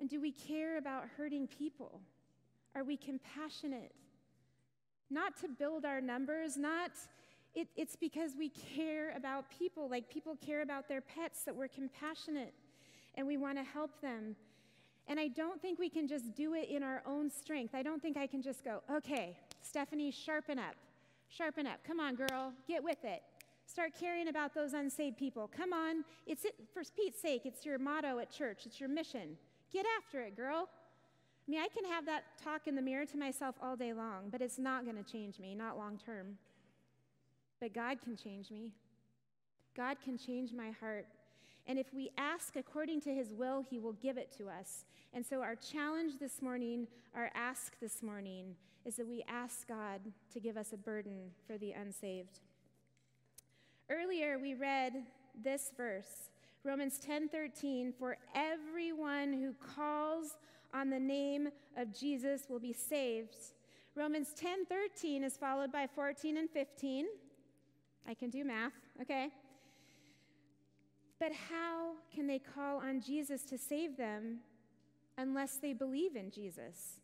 And 0.00 0.10
do 0.10 0.20
we 0.20 0.32
care 0.32 0.78
about 0.78 1.04
hurting 1.16 1.46
people? 1.46 2.00
Are 2.74 2.82
we 2.82 2.96
compassionate? 2.96 3.92
Not 5.10 5.36
to 5.42 5.48
build 5.48 5.84
our 5.84 6.00
numbers, 6.00 6.56
not, 6.56 6.90
it, 7.54 7.68
it's 7.76 7.96
because 7.96 8.32
we 8.36 8.48
care 8.48 9.14
about 9.16 9.44
people, 9.56 9.88
like 9.88 10.08
people 10.08 10.36
care 10.44 10.62
about 10.62 10.88
their 10.88 11.02
pets, 11.02 11.44
that 11.44 11.54
we're 11.54 11.68
compassionate 11.68 12.54
and 13.14 13.26
we 13.26 13.36
want 13.36 13.58
to 13.58 13.64
help 13.64 14.00
them. 14.00 14.34
And 15.06 15.20
I 15.20 15.28
don't 15.28 15.60
think 15.60 15.78
we 15.78 15.88
can 15.88 16.08
just 16.08 16.34
do 16.34 16.54
it 16.54 16.68
in 16.68 16.82
our 16.82 17.02
own 17.06 17.30
strength. 17.30 17.74
I 17.74 17.82
don't 17.82 18.00
think 18.00 18.16
I 18.16 18.26
can 18.26 18.42
just 18.42 18.64
go, 18.64 18.82
okay, 18.90 19.36
Stephanie, 19.60 20.10
sharpen 20.10 20.58
up. 20.58 20.74
Sharpen 21.36 21.66
up. 21.66 21.78
Come 21.86 21.98
on, 21.98 22.14
girl, 22.14 22.52
get 22.68 22.84
with 22.84 23.02
it. 23.04 23.22
Start 23.64 23.92
caring 23.98 24.28
about 24.28 24.54
those 24.54 24.74
unsaved 24.74 25.16
people. 25.16 25.48
Come 25.56 25.72
on. 25.72 26.04
It's 26.26 26.44
it, 26.44 26.54
for 26.74 26.82
Pete's 26.94 27.22
sake, 27.22 27.42
it's 27.46 27.64
your 27.64 27.78
motto 27.78 28.18
at 28.18 28.30
church, 28.30 28.66
it's 28.66 28.78
your 28.78 28.90
mission. 28.90 29.38
Get 29.72 29.86
after 29.96 30.20
it, 30.20 30.36
girl. 30.36 30.68
I 31.48 31.50
mean, 31.50 31.60
I 31.60 31.68
can 31.68 31.90
have 31.90 32.04
that 32.04 32.24
talk 32.42 32.66
in 32.66 32.76
the 32.76 32.82
mirror 32.82 33.06
to 33.06 33.16
myself 33.16 33.54
all 33.62 33.76
day 33.76 33.94
long, 33.94 34.28
but 34.30 34.42
it's 34.42 34.58
not 34.58 34.84
going 34.84 35.02
to 35.02 35.10
change 35.10 35.40
me, 35.40 35.54
not 35.54 35.78
long 35.78 35.98
term. 35.98 36.36
But 37.60 37.72
God 37.72 38.02
can 38.02 38.14
change 38.14 38.50
me. 38.50 38.72
God 39.74 39.96
can 40.04 40.18
change 40.18 40.52
my 40.52 40.70
heart. 40.80 41.06
And 41.66 41.78
if 41.78 41.94
we 41.94 42.10
ask 42.18 42.56
according 42.56 43.00
to 43.02 43.14
his 43.14 43.32
will, 43.32 43.64
he 43.68 43.78
will 43.78 43.94
give 43.94 44.18
it 44.18 44.30
to 44.36 44.48
us. 44.48 44.84
And 45.14 45.24
so, 45.24 45.40
our 45.40 45.56
challenge 45.56 46.18
this 46.20 46.42
morning, 46.42 46.88
our 47.14 47.30
ask 47.34 47.78
this 47.80 48.02
morning, 48.02 48.56
is 48.84 48.96
that 48.96 49.06
we 49.06 49.24
ask 49.28 49.66
God 49.68 50.00
to 50.32 50.40
give 50.40 50.56
us 50.56 50.72
a 50.72 50.76
burden 50.76 51.30
for 51.46 51.56
the 51.58 51.72
unsaved. 51.72 52.40
Earlier, 53.88 54.38
we 54.38 54.54
read 54.54 55.06
this 55.40 55.72
verse, 55.76 56.30
Romans 56.64 56.98
10:13, 56.98 57.92
for 57.92 58.18
everyone 58.34 59.32
who 59.32 59.54
calls 59.54 60.36
on 60.72 60.90
the 60.90 61.00
name 61.00 61.50
of 61.76 61.92
Jesus 61.92 62.48
will 62.48 62.60
be 62.60 62.72
saved. 62.72 63.36
Romans 63.94 64.32
10:13 64.34 65.22
is 65.22 65.36
followed 65.36 65.70
by 65.70 65.86
14 65.86 66.36
and 66.36 66.50
15. 66.50 67.06
I 68.06 68.14
can 68.14 68.30
do 68.30 68.44
math, 68.44 68.72
okay? 69.00 69.30
But 71.18 71.32
how 71.32 71.96
can 72.12 72.26
they 72.26 72.38
call 72.38 72.78
on 72.78 73.00
Jesus 73.00 73.44
to 73.44 73.58
save 73.58 73.96
them 73.96 74.40
unless 75.16 75.56
they 75.56 75.72
believe 75.72 76.16
in 76.16 76.30
Jesus? 76.30 77.00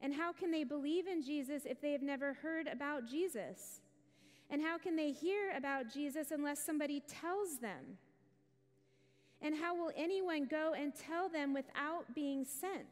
And 0.00 0.14
how 0.14 0.32
can 0.32 0.50
they 0.50 0.64
believe 0.64 1.06
in 1.06 1.22
Jesus 1.22 1.62
if 1.66 1.80
they 1.80 1.92
have 1.92 2.02
never 2.02 2.34
heard 2.34 2.66
about 2.66 3.06
Jesus? 3.06 3.80
And 4.48 4.62
how 4.62 4.78
can 4.78 4.96
they 4.96 5.12
hear 5.12 5.52
about 5.56 5.92
Jesus 5.92 6.30
unless 6.30 6.64
somebody 6.64 7.00
tells 7.00 7.58
them? 7.58 7.98
And 9.42 9.54
how 9.54 9.74
will 9.74 9.92
anyone 9.96 10.46
go 10.46 10.74
and 10.76 10.92
tell 10.94 11.28
them 11.28 11.54
without 11.54 12.14
being 12.14 12.44
sent? 12.44 12.88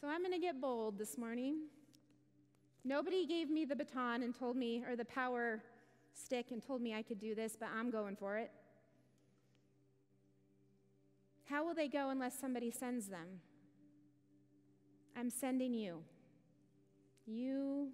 So 0.00 0.08
I'm 0.08 0.20
going 0.20 0.32
to 0.32 0.38
get 0.38 0.60
bold 0.60 0.98
this 0.98 1.16
morning. 1.16 1.68
Nobody 2.84 3.26
gave 3.26 3.48
me 3.48 3.64
the 3.64 3.76
baton 3.76 4.22
and 4.24 4.36
told 4.36 4.56
me, 4.56 4.82
or 4.88 4.96
the 4.96 5.04
power 5.04 5.62
stick 6.12 6.50
and 6.50 6.60
told 6.60 6.82
me 6.82 6.94
I 6.94 7.02
could 7.02 7.20
do 7.20 7.34
this, 7.34 7.56
but 7.58 7.68
I'm 7.76 7.90
going 7.90 8.16
for 8.16 8.36
it. 8.38 8.50
How 11.48 11.64
will 11.64 11.74
they 11.74 11.88
go 11.88 12.10
unless 12.10 12.38
somebody 12.38 12.70
sends 12.70 13.06
them? 13.06 13.40
I'm 15.16 15.30
sending 15.30 15.74
you. 15.74 15.98
You 17.26 17.88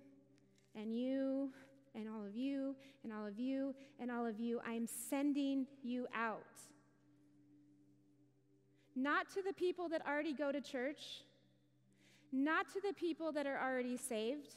and 0.75 0.97
you 0.97 1.51
and 1.95 2.09
all 2.09 2.25
of 2.25 2.37
you 2.37 2.77
and 3.05 3.13
all 3.13 3.27
of 3.27 3.39
you 3.39 3.75
and 4.01 4.11
all 4.11 4.27
of 4.27 4.39
you. 4.39 4.61
I'm 4.67 4.87
sending 4.87 5.67
you 5.83 6.07
out. 6.15 6.43
Not 8.95 9.31
to 9.35 9.43
the 9.43 9.53
people 9.53 9.89
that 9.91 10.03
already 10.07 10.33
go 10.33 10.51
to 10.51 10.61
church, 10.61 11.23
not 12.33 12.67
to 12.73 12.81
the 12.81 12.93
people 12.95 13.33
that 13.33 13.47
are 13.47 13.59
already 13.59 13.97
saved, 13.97 14.55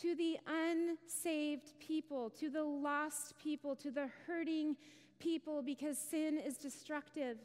to 0.00 0.14
the 0.14 0.38
unsaved 0.46 1.78
people, 1.78 2.30
to 2.30 2.50
the 2.50 2.62
lost 2.62 3.34
people, 3.42 3.76
to 3.76 3.90
the 3.90 4.08
hurting 4.26 4.76
people 5.18 5.62
because 5.62 5.98
sin 5.98 6.38
is 6.38 6.56
destructive. 6.56 7.38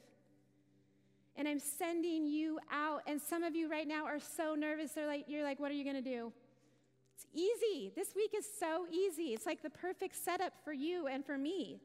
And 1.40 1.48
I'm 1.48 1.60
sending 1.60 2.28
you 2.28 2.60
out. 2.72 3.02
And 3.08 3.20
some 3.20 3.44
of 3.44 3.56
you 3.56 3.72
right 3.72 3.88
now 3.88 4.06
are 4.06 4.20
so 4.20 4.54
nervous. 4.54 4.92
They're 4.92 5.08
like, 5.08 5.26
you're 5.28 5.44
like, 5.44 5.60
what 5.60 5.72
are 5.72 5.74
you 5.74 5.86
going 5.86 5.96
to 5.96 6.02
do? 6.02 6.32
It's 7.16 7.26
easy. 7.34 7.92
This 7.96 8.14
week 8.16 8.34
is 8.38 8.46
so 8.60 8.86
easy. 8.92 9.34
It's 9.34 9.46
like 9.46 9.64
the 9.64 9.70
perfect 9.70 10.16
setup 10.24 10.54
for 10.64 10.74
you 10.74 11.08
and 11.08 11.26
for 11.26 11.38
me. 11.38 11.80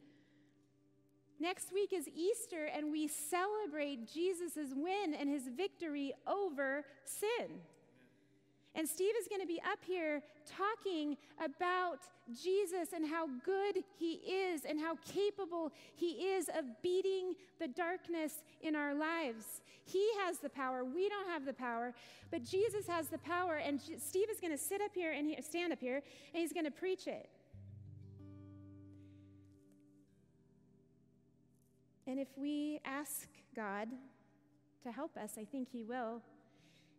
Next 1.41 1.73
week 1.73 1.93
is 1.93 2.09
Easter, 2.09 2.67
and 2.67 2.93
we 2.93 3.09
celebrate 3.09 4.13
Jesus' 4.13 4.73
win 4.75 5.15
and 5.19 5.29
his 5.29 5.49
victory 5.49 6.13
over 6.27 6.85
sin. 7.05 7.61
And 8.75 8.89
Steve 8.89 9.15
is 9.21 9.29
going 9.29 9.41
to 9.41 9.47
be 9.47 9.61
up 9.61 9.79
here 9.87 10.23
talking 10.47 11.17
about 11.43 12.01
Jesus 12.43 12.89
and 12.93 13.07
how 13.07 13.29
good 13.45 13.85
he 13.99 14.15
is 14.15 14.65
and 14.65 14.81
how 14.81 14.97
capable 15.07 15.73
he 15.95 16.35
is 16.35 16.49
of 16.49 16.65
beating 16.83 17.35
the 17.61 17.69
darkness 17.69 18.43
in 18.63 18.75
our 18.75 18.95
lives. 18.95 19.63
He 19.85 20.05
has 20.25 20.39
the 20.39 20.49
power. 20.49 20.85
We 20.85 21.09
don't 21.09 21.29
have 21.29 21.45
the 21.45 21.53
power, 21.53 21.95
but 22.31 22.43
Jesus 22.43 22.87
has 22.89 23.09
the 23.09 23.19
power. 23.19 23.57
And 23.57 23.81
Steve 23.81 24.29
is 24.31 24.41
going 24.41 24.53
to 24.53 24.59
sit 24.59 24.81
up 24.81 24.91
here 24.95 25.13
and 25.13 25.29
he, 25.29 25.41
stand 25.41 25.73
up 25.73 25.81
here 25.81 25.97
and 25.97 26.41
he's 26.41 26.53
going 26.53 26.65
to 26.65 26.73
preach 26.73 27.07
it. 27.07 27.29
And 32.07 32.19
if 32.19 32.29
we 32.37 32.81
ask 32.85 33.29
God 33.55 33.89
to 34.83 34.93
help 34.93 35.17
us, 35.17 35.35
I 35.39 35.45
think 35.45 35.69
he 35.71 35.85
will. 35.85 36.23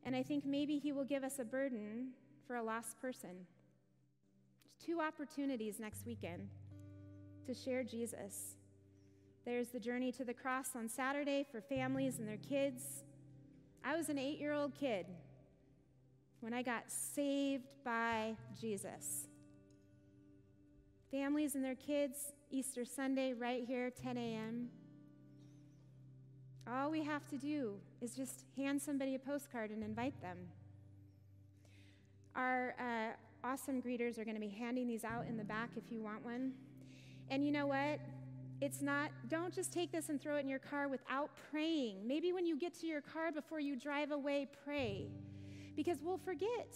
And 0.06 0.16
I 0.16 0.24
think 0.24 0.46
maybe 0.46 0.78
He 0.78 0.92
will 0.92 1.04
give 1.04 1.24
us 1.24 1.40
a 1.40 1.44
burden 1.44 2.10
for 2.48 2.56
a 2.56 2.64
lost 2.64 3.02
person. 3.02 3.46
There's 4.64 4.86
two 4.86 5.02
opportunities 5.02 5.80
next 5.80 6.06
weekend 6.06 6.48
to 7.48 7.54
share 7.54 7.84
Jesus. 7.84 8.56
There's 9.46 9.70
the 9.70 9.80
journey 9.80 10.12
to 10.14 10.24
the 10.24 10.34
cross 10.34 10.70
on 10.76 10.88
Saturday 10.88 11.46
for 11.52 11.62
families 11.62 12.20
and 12.20 12.28
their 12.28 12.38
kids. 12.38 13.04
I 13.84 13.96
was 13.96 14.10
an 14.10 14.18
eight 14.18 14.40
year 14.40 14.54
old 14.54 14.74
kid 14.74 15.08
when 16.40 16.54
I 16.54 16.62
got 16.62 16.84
saved 16.88 17.68
by 17.84 18.36
Jesus. 18.60 19.28
Families 21.12 21.56
and 21.56 21.64
their 21.64 21.76
kids, 21.76 22.34
Easter 22.50 22.86
Sunday, 22.86 23.34
right 23.34 23.64
here, 23.66 23.90
10 23.90 24.18
a.m. 24.18 24.70
All 26.68 26.90
we 26.90 27.04
have 27.04 27.28
to 27.28 27.38
do 27.38 27.76
is 28.02 28.16
just 28.16 28.46
hand 28.58 28.82
somebody 28.82 29.14
a 29.14 29.20
postcard 29.20 29.70
and 29.70 29.84
invite 29.84 30.20
them. 30.22 30.38
Our 32.36 32.76
uh, 32.80 33.48
awesome 33.48 33.82
greeters 33.82 34.18
are 34.18 34.26
going 34.26 34.36
to 34.36 34.42
be 34.42 34.50
handing 34.50 34.88
these 34.88 35.04
out 35.04 35.28
in 35.28 35.38
the 35.38 35.44
back 35.44 35.70
if 35.78 35.92
you 35.92 36.02
want 36.02 36.26
one. 36.26 36.54
And 37.30 37.46
you 37.46 37.52
know 37.52 37.68
what? 37.68 38.00
It's 38.62 38.82
not, 38.82 39.12
don't 39.28 39.54
just 39.54 39.72
take 39.72 39.92
this 39.92 40.10
and 40.10 40.20
throw 40.20 40.38
it 40.38 40.40
in 40.40 40.50
your 40.50 40.60
car 40.60 40.88
without 40.88 41.30
praying. 41.52 42.08
Maybe 42.08 42.34
when 42.34 42.48
you 42.48 42.58
get 42.58 42.74
to 42.82 42.88
your 42.88 43.02
car 43.02 43.32
before 43.32 43.60
you 43.60 43.76
drive 43.76 44.12
away, 44.12 44.48
pray. 44.64 45.06
Because 45.76 46.00
we'll 46.02 46.18
forget. 46.18 46.76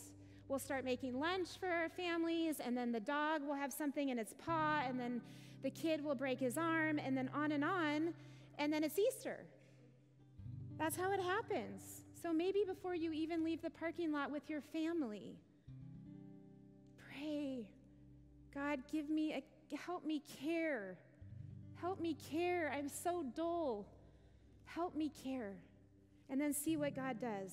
We'll 0.50 0.60
start 0.60 0.86
making 0.86 1.20
lunch 1.20 1.50
for 1.60 1.68
our 1.68 1.90
families, 1.90 2.60
and 2.60 2.78
then 2.78 2.92
the 2.92 3.00
dog 3.00 3.44
will 3.44 3.56
have 3.56 3.72
something 3.72 4.10
in 4.10 4.20
its 4.20 4.34
paw, 4.46 4.84
and 4.88 5.00
then 5.00 5.22
the 5.64 5.70
kid 5.70 6.04
will 6.04 6.16
break 6.16 6.40
his 6.40 6.58
arm, 6.58 7.00
and 7.00 7.16
then 7.16 7.30
on 7.34 7.52
and 7.52 7.64
on, 7.64 8.14
and 8.58 8.74
then 8.74 8.84
it's 8.84 9.00
Easter. 9.00 9.46
That's 10.80 10.96
how 10.96 11.12
it 11.12 11.20
happens. 11.20 12.04
So 12.22 12.32
maybe 12.32 12.64
before 12.66 12.96
you 12.96 13.12
even 13.12 13.44
leave 13.44 13.62
the 13.62 13.70
parking 13.70 14.14
lot 14.14 14.32
with 14.32 14.50
your 14.50 14.62
family, 14.62 15.36
pray. 16.98 17.68
God, 18.56 18.80
give 18.92 19.10
me 19.10 19.34
a, 19.34 19.76
help 19.76 20.06
me 20.06 20.24
care. 20.42 20.98
Help 21.82 22.00
me 22.00 22.16
care. 22.32 22.74
I'm 22.76 22.88
so 22.88 23.26
dull. 23.36 23.86
Help 24.66 24.96
me 24.96 25.12
care. 25.24 25.54
And 26.30 26.40
then 26.40 26.54
see 26.54 26.78
what 26.78 26.96
God 26.96 27.20
does. 27.20 27.52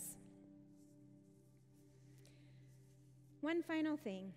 One 3.40 3.62
final 3.62 3.96
thing. 3.96 4.32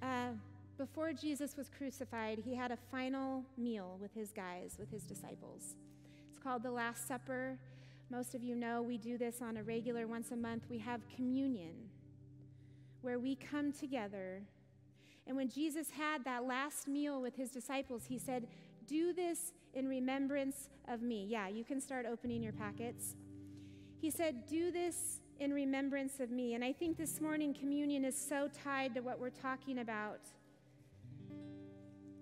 Uh, 0.00 0.30
before 0.78 1.12
Jesus 1.12 1.56
was 1.56 1.68
crucified, 1.76 2.38
he 2.44 2.54
had 2.54 2.70
a 2.70 2.78
final 2.90 3.44
meal 3.56 3.98
with 4.00 4.14
his 4.14 4.30
guys, 4.30 4.76
with 4.78 4.90
his 4.90 5.02
disciples. 5.04 5.76
It's 6.28 6.38
called 6.42 6.62
the 6.62 6.70
Last 6.70 7.06
Supper. 7.06 7.58
Most 8.12 8.34
of 8.34 8.42
you 8.42 8.54
know 8.54 8.82
we 8.82 8.98
do 8.98 9.16
this 9.16 9.40
on 9.40 9.56
a 9.56 9.62
regular 9.62 10.06
once 10.06 10.32
a 10.32 10.36
month. 10.36 10.64
We 10.68 10.76
have 10.80 11.00
communion 11.16 11.72
where 13.00 13.18
we 13.18 13.36
come 13.36 13.72
together. 13.72 14.42
And 15.26 15.34
when 15.34 15.48
Jesus 15.48 15.88
had 15.88 16.22
that 16.26 16.44
last 16.44 16.86
meal 16.86 17.22
with 17.22 17.34
his 17.34 17.50
disciples, 17.50 18.02
he 18.06 18.18
said, 18.18 18.48
Do 18.86 19.14
this 19.14 19.54
in 19.72 19.88
remembrance 19.88 20.68
of 20.88 21.00
me. 21.00 21.24
Yeah, 21.26 21.48
you 21.48 21.64
can 21.64 21.80
start 21.80 22.04
opening 22.04 22.42
your 22.42 22.52
packets. 22.52 23.16
He 23.98 24.10
said, 24.10 24.46
Do 24.46 24.70
this 24.70 25.22
in 25.40 25.50
remembrance 25.50 26.20
of 26.20 26.30
me. 26.30 26.52
And 26.52 26.62
I 26.62 26.74
think 26.74 26.98
this 26.98 27.18
morning 27.18 27.54
communion 27.54 28.04
is 28.04 28.14
so 28.14 28.50
tied 28.62 28.94
to 28.94 29.00
what 29.00 29.20
we're 29.20 29.30
talking 29.30 29.78
about. 29.78 30.20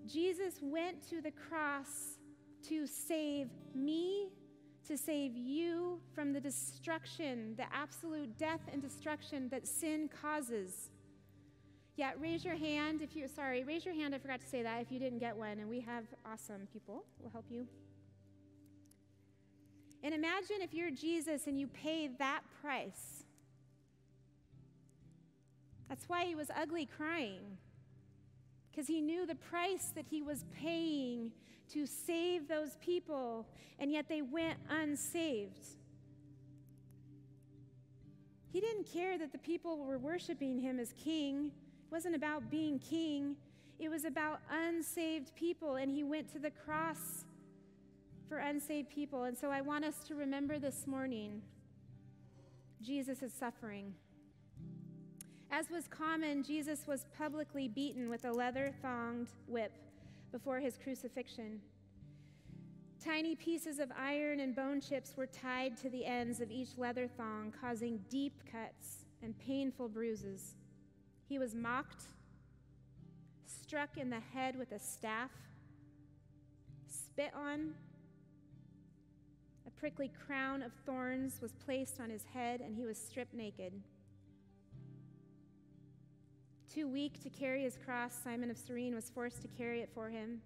Jesus 0.07 0.55
went 0.63 1.03
to 1.11 1.21
the 1.21 1.33
cross 1.33 2.21
to 2.69 2.87
save 2.87 3.49
me, 3.75 4.20
to 4.91 4.99
save 4.99 5.37
you 5.37 6.01
from 6.13 6.33
the 6.33 6.41
destruction, 6.41 7.55
the 7.57 7.67
absolute 7.73 8.37
death 8.39 8.59
and 8.73 8.83
destruction 8.83 9.49
that 9.49 9.65
sin 9.65 10.11
causes. 10.21 10.91
Yeah, 11.95 12.11
raise 12.19 12.45
your 12.45 12.57
hand 12.57 13.01
if 13.01 13.15
you, 13.15 13.29
sorry, 13.29 13.63
raise 13.63 13.85
your 13.85 13.95
hand. 13.95 14.17
I 14.17 14.19
forgot 14.19 14.41
to 14.41 14.49
say 14.49 14.65
that 14.65 14.81
if 14.81 14.91
you 14.91 14.99
didn't 14.99 15.21
get 15.21 15.37
one. 15.37 15.61
And 15.61 15.69
we 15.69 15.79
have 15.79 16.07
awesome 16.27 16.67
people 16.73 17.05
will 17.21 17.31
help 17.31 17.45
you. 17.49 17.69
And 20.03 20.13
imagine 20.13 20.57
if 20.61 20.75
you're 20.75 20.91
Jesus 20.91 21.47
and 21.47 21.57
you 21.57 21.69
pay 21.69 22.09
that 22.19 22.41
price. 22.61 23.23
That's 25.89 26.09
why 26.09 26.25
he 26.25 26.35
was 26.35 26.51
ugly 26.61 26.87
crying, 26.87 27.59
because 28.71 28.89
he 28.89 29.01
knew 29.01 29.25
the 29.25 29.37
price 29.37 29.93
that 29.95 30.07
he 30.11 30.21
was 30.21 30.45
paying 30.61 31.31
to 31.73 31.87
save 31.87 32.49
those 32.49 32.77
people, 32.81 33.47
and 33.79 33.93
yet 33.93 34.09
they 34.09 34.23
went 34.23 34.59
unsaved. 34.69 35.67
He 38.53 38.61
didn't 38.61 38.93
care 38.93 39.17
that 39.19 39.33
the 39.33 39.39
people 39.39 39.79
were 39.79 39.99
worshiping 39.99 40.59
him 40.59 40.79
as 40.79 40.93
king. 40.93 41.53
It 41.87 41.93
wasn't 41.93 42.17
about 42.17 42.51
being 42.51 42.79
king, 42.79 43.37
it 43.79 43.89
was 43.89 44.05
about 44.05 44.41
unsaved 44.51 45.35
people, 45.35 45.77
and 45.77 45.91
he 45.91 46.05
went 46.05 46.31
to 46.33 46.39
the 46.39 46.51
cross 46.51 47.25
for 48.29 48.39
unsaved 48.39 48.91
people. 48.91 49.25
And 49.25 49.37
so 49.37 49.51
I 49.51 49.61
want 49.61 49.85
us 49.85 49.97
to 50.09 50.15
remember 50.15 50.59
this 50.59 50.87
morning 50.87 51.43
Jesus 52.83 53.23
is 53.23 53.33
suffering. 53.33 53.95
As 55.51 55.69
was 55.69 55.89
common, 55.89 56.43
Jesus 56.45 56.87
was 56.87 57.07
publicly 57.19 57.69
beaten 57.69 58.09
with 58.09 58.25
a 58.25 58.33
leather 58.33 58.73
thonged 58.83 59.29
whip 59.49 59.73
before 60.33 60.61
his 60.61 60.79
crucifixion. 60.83 61.61
Tiny 63.03 63.35
pieces 63.35 63.79
of 63.79 63.91
iron 63.99 64.41
and 64.41 64.55
bone 64.55 64.81
chips 64.81 65.15
were 65.17 65.27
tied 65.27 65.77
to 65.79 65.89
the 65.89 66.05
ends 66.05 66.41
of 66.41 66.51
each 66.51 66.77
leather 66.77 67.09
thong, 67.09 67.53
causing 67.59 67.99
deep 68.11 68.43
cuts 68.51 69.07
and 69.23 69.39
painful 69.39 69.89
bruises. 69.89 70.55
He 71.27 71.39
was 71.39 71.55
mocked, 71.55 72.05
struck 73.47 73.97
in 73.97 74.11
the 74.11 74.21
head 74.21 74.59
with 74.59 74.73
a 74.73 74.79
staff, 74.79 75.31
spit 76.89 77.33
on, 77.35 77.75
a 79.67 79.71
prickly 79.81 80.11
crown 80.27 80.63
of 80.63 80.73
thorns 80.85 81.41
was 81.41 81.53
placed 81.53 82.01
on 82.01 82.11
his 82.11 82.25
head, 82.35 82.61
and 82.61 82.77
he 82.77 82.85
was 82.85 82.99
stripped 82.99 83.35
naked. 83.35 83.73
Too 86.73 86.87
weak 86.87 87.21
to 87.25 87.29
carry 87.29 87.65
his 87.65 87.77
cross, 87.85 88.15
Simon 88.23 88.49
of 88.49 88.57
Cyrene 88.57 88.95
was 88.95 89.11
forced 89.11 89.43
to 89.43 89.49
carry 89.49 89.81
it 89.81 89.91
for 89.93 90.09
him. 90.09 90.41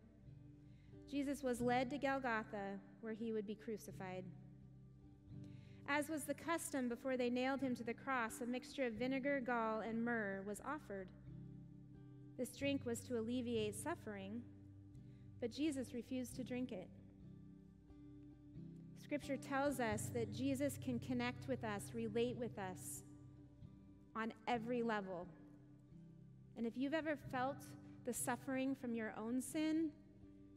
Jesus 1.10 1.42
was 1.42 1.60
led 1.60 1.90
to 1.90 1.98
Golgotha, 1.98 2.78
where 3.02 3.12
he 3.12 3.30
would 3.30 3.46
be 3.46 3.54
crucified. 3.54 4.24
As 5.86 6.08
was 6.08 6.24
the 6.24 6.32
custom 6.32 6.88
before 6.88 7.18
they 7.18 7.28
nailed 7.28 7.60
him 7.60 7.76
to 7.76 7.84
the 7.84 7.92
cross, 7.92 8.40
a 8.40 8.46
mixture 8.46 8.86
of 8.86 8.94
vinegar, 8.94 9.38
gall, 9.38 9.80
and 9.80 10.02
myrrh 10.02 10.42
was 10.46 10.62
offered. 10.66 11.08
This 12.38 12.56
drink 12.56 12.86
was 12.86 13.00
to 13.00 13.18
alleviate 13.18 13.76
suffering, 13.76 14.40
but 15.42 15.52
Jesus 15.52 15.92
refused 15.92 16.36
to 16.36 16.42
drink 16.42 16.72
it. 16.72 16.88
Scripture 19.02 19.36
tells 19.36 19.78
us 19.78 20.08
that 20.14 20.32
Jesus 20.32 20.78
can 20.82 20.98
connect 20.98 21.46
with 21.48 21.62
us, 21.64 21.82
relate 21.92 22.38
with 22.38 22.58
us 22.58 23.02
on 24.16 24.32
every 24.48 24.82
level. 24.82 25.28
And 26.56 26.66
if 26.66 26.76
you've 26.76 26.94
ever 26.94 27.16
felt 27.32 27.56
the 28.04 28.14
suffering 28.14 28.74
from 28.74 28.94
your 28.94 29.12
own 29.18 29.40
sin, 29.40 29.90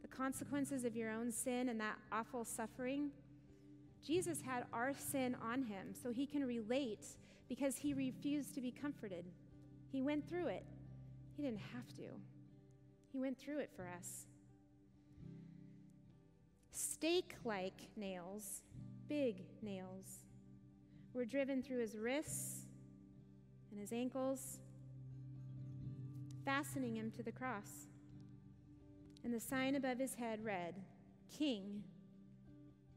the 0.02 0.08
consequences 0.08 0.84
of 0.84 0.94
your 0.94 1.10
own 1.10 1.32
sin 1.32 1.68
and 1.68 1.80
that 1.80 1.96
awful 2.12 2.44
suffering, 2.44 3.10
Jesus 4.06 4.40
had 4.42 4.64
our 4.72 4.92
sin 4.94 5.36
on 5.42 5.62
him, 5.62 5.94
so 6.00 6.12
he 6.12 6.26
can 6.26 6.44
relate 6.44 7.04
because 7.48 7.76
he 7.76 7.94
refused 7.94 8.54
to 8.54 8.60
be 8.60 8.70
comforted. 8.70 9.24
He 9.90 10.02
went 10.02 10.28
through 10.28 10.46
it. 10.48 10.64
He 11.36 11.42
didn't 11.42 11.60
have 11.74 11.88
to, 11.96 12.02
he 13.12 13.18
went 13.18 13.38
through 13.38 13.58
it 13.58 13.70
for 13.76 13.88
us 13.96 14.26
stake 16.78 17.34
like 17.44 17.88
nails, 17.96 18.62
big 19.08 19.44
nails, 19.62 20.26
were 21.12 21.24
driven 21.24 21.62
through 21.62 21.78
his 21.78 21.96
wrists 21.96 22.66
and 23.70 23.80
his 23.80 23.92
ankles, 23.92 24.58
fastening 26.48 26.96
him 26.96 27.10
to 27.10 27.22
the 27.22 27.30
cross. 27.30 27.88
And 29.22 29.34
the 29.34 29.40
sign 29.40 29.74
above 29.74 29.98
his 29.98 30.14
head 30.14 30.42
read, 30.42 30.76
King 31.30 31.82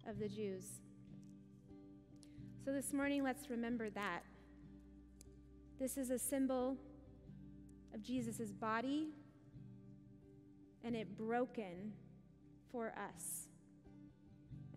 of 0.07 0.19
the 0.19 0.29
Jews. 0.29 0.79
So 2.63 2.71
this 2.71 2.93
morning, 2.93 3.23
let's 3.25 3.49
remember 3.49 3.89
that. 3.89 4.21
This 5.77 5.97
is 5.97 6.11
a 6.11 6.17
symbol 6.17 6.77
of 7.93 8.01
Jesus' 8.01 8.53
body 8.53 9.09
and 10.85 10.95
it 10.95 11.17
broken 11.17 11.91
for 12.71 12.93
us. 12.97 13.47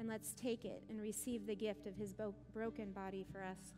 And 0.01 0.09
let's 0.09 0.33
take 0.33 0.65
it 0.65 0.83
and 0.91 1.01
receive 1.01 1.47
the 1.47 1.55
gift 1.55 1.87
of 1.87 1.95
his 1.95 2.13
broken 2.53 2.91
body 2.91 3.25
for 3.31 3.45
us. 3.45 3.73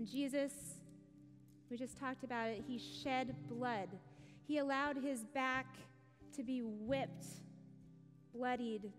And 0.00 0.08
Jesus, 0.08 0.52
we 1.70 1.76
just 1.76 1.98
talked 1.98 2.24
about 2.24 2.48
it, 2.48 2.64
he 2.66 2.78
shed 2.78 3.36
blood. 3.50 3.90
He 4.48 4.56
allowed 4.56 4.96
his 4.96 5.26
back 5.34 5.66
to 6.34 6.42
be 6.42 6.62
whipped, 6.62 7.26
bloodied. 8.34 8.90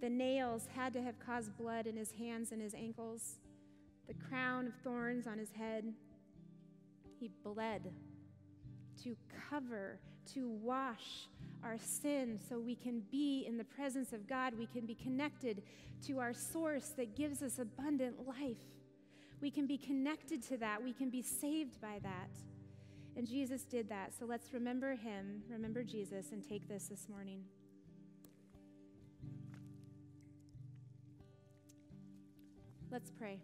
The 0.00 0.08
nails 0.08 0.66
had 0.74 0.94
to 0.94 1.02
have 1.02 1.18
caused 1.18 1.54
blood 1.58 1.86
in 1.86 1.98
his 1.98 2.12
hands 2.12 2.50
and 2.50 2.62
his 2.62 2.72
ankles, 2.72 3.34
the 4.08 4.14
crown 4.14 4.68
of 4.68 4.72
thorns 4.82 5.26
on 5.26 5.36
his 5.36 5.50
head. 5.50 5.92
He 7.20 7.28
bled 7.44 7.92
to 9.02 9.14
cover, 9.50 9.98
to 10.32 10.48
wash 10.48 11.28
our 11.62 11.76
sin 11.76 12.40
so 12.48 12.58
we 12.58 12.74
can 12.74 13.02
be 13.12 13.44
in 13.46 13.58
the 13.58 13.64
presence 13.64 14.14
of 14.14 14.26
God. 14.26 14.54
We 14.58 14.64
can 14.64 14.86
be 14.86 14.94
connected 14.94 15.62
to 16.06 16.20
our 16.20 16.32
source 16.32 16.94
that 16.96 17.14
gives 17.14 17.42
us 17.42 17.58
abundant 17.58 18.26
life. 18.26 18.56
We 19.40 19.50
can 19.50 19.66
be 19.66 19.76
connected 19.76 20.42
to 20.48 20.56
that. 20.58 20.82
We 20.82 20.92
can 20.92 21.10
be 21.10 21.22
saved 21.22 21.80
by 21.80 21.98
that. 22.02 22.30
And 23.16 23.26
Jesus 23.26 23.62
did 23.62 23.88
that. 23.90 24.12
So 24.18 24.24
let's 24.26 24.52
remember 24.52 24.94
him, 24.94 25.42
remember 25.48 25.84
Jesus, 25.84 26.32
and 26.32 26.46
take 26.46 26.68
this 26.68 26.86
this 26.86 27.08
morning. 27.08 27.44
Let's 32.90 33.10
pray. 33.10 33.40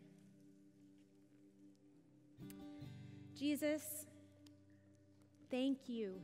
Jesus, 3.36 3.82
thank 5.50 5.88
you. 5.88 6.20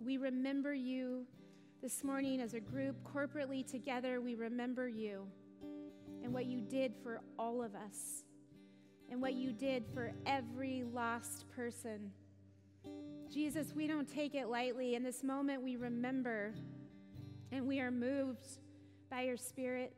We 0.00 0.16
remember 0.16 0.74
you 0.74 1.26
this 1.80 2.02
morning 2.02 2.40
as 2.40 2.54
a 2.54 2.60
group, 2.60 2.96
corporately 3.04 3.66
together. 3.66 4.20
We 4.20 4.34
remember 4.34 4.88
you 4.88 5.26
and 6.22 6.32
what 6.32 6.46
you 6.46 6.60
did 6.60 6.94
for 7.02 7.20
all 7.38 7.62
of 7.62 7.74
us 7.74 8.24
and 9.10 9.20
what 9.20 9.34
you 9.34 9.52
did 9.52 9.84
for 9.92 10.12
every 10.26 10.84
lost 10.94 11.48
person. 11.54 12.10
Jesus, 13.32 13.74
we 13.74 13.86
don't 13.86 14.08
take 14.08 14.34
it 14.34 14.48
lightly. 14.48 14.94
In 14.94 15.02
this 15.02 15.22
moment, 15.22 15.62
we 15.62 15.76
remember 15.76 16.54
and 17.52 17.66
we 17.66 17.80
are 17.80 17.90
moved 17.90 18.46
by 19.10 19.22
your 19.22 19.36
Spirit. 19.36 19.94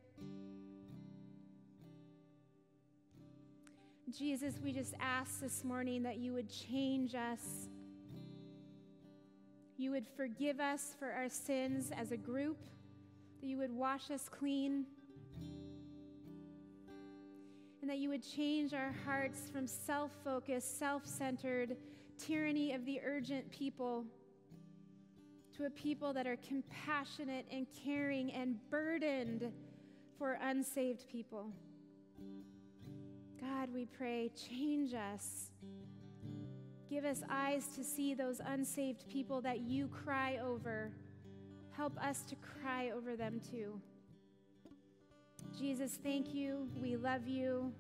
Jesus, 4.17 4.55
we 4.63 4.73
just 4.73 4.95
ask 5.01 5.41
this 5.41 5.65
morning 5.65 6.03
that 6.03 6.19
you 6.19 6.33
would 6.33 6.49
change 6.49 7.15
us 7.15 7.69
you 9.81 9.91
would 9.93 10.07
forgive 10.15 10.61
us 10.61 10.95
for 10.99 11.11
our 11.11 11.31
sins 11.31 11.91
as 11.97 12.13
a 12.13 12.17
group, 12.19 12.59
that 13.41 13.47
you 13.47 13.57
would 13.57 13.73
wash 13.73 14.11
us 14.11 14.29
clean, 14.29 14.85
and 17.81 17.91
that 17.91 17.99
you 17.99 18.09
would 18.09 18.23
change 18.23 18.75
our 18.75 18.95
hearts 19.05 19.49
from 19.53 19.67
self 19.67 20.11
focused, 20.25 20.79
self 20.79 21.07
centered 21.07 21.77
tyranny 22.19 22.73
of 22.73 22.85
the 22.85 23.01
urgent 23.05 23.51
people 23.51 24.05
to 25.57 25.65
a 25.65 25.71
people 25.71 26.13
that 26.13 26.27
are 26.27 26.37
compassionate 26.37 27.47
and 27.51 27.67
caring 27.85 28.33
and 28.33 28.57
burdened 28.71 29.51
for 30.19 30.39
unsaved 30.43 31.09
people. 31.09 31.51
God, 33.41 33.71
we 33.73 33.87
pray, 33.87 34.31
change 34.49 34.93
us. 34.95 35.51
Give 36.91 37.05
us 37.05 37.23
eyes 37.31 37.67
to 37.77 37.85
see 37.85 38.15
those 38.15 38.41
unsaved 38.45 39.09
people 39.09 39.41
that 39.43 39.61
you 39.61 39.89
cry 39.89 40.39
over. 40.43 40.93
help 41.77 41.99
us 42.05 42.23
to 42.23 42.37
cry 42.37 42.91
over 42.91 43.17
them 43.17 43.41
too. 43.51 43.81
Jesus, 45.59 45.99
thank 46.03 46.35
you. 46.35 46.69
We 46.81 46.97
love 46.97 47.27
you. 47.27 47.73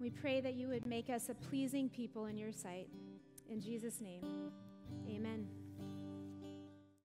We 0.00 0.10
pray 0.10 0.40
that 0.40 0.54
you 0.54 0.68
would 0.68 0.86
make 0.86 1.08
us 1.08 1.28
a 1.28 1.34
pleasing 1.34 1.88
people 1.88 2.26
in 2.26 2.36
your 2.36 2.52
sight. 2.52 2.88
In 3.50 3.60
Jesus' 3.60 4.00
name, 4.00 4.24
amen. 5.08 5.46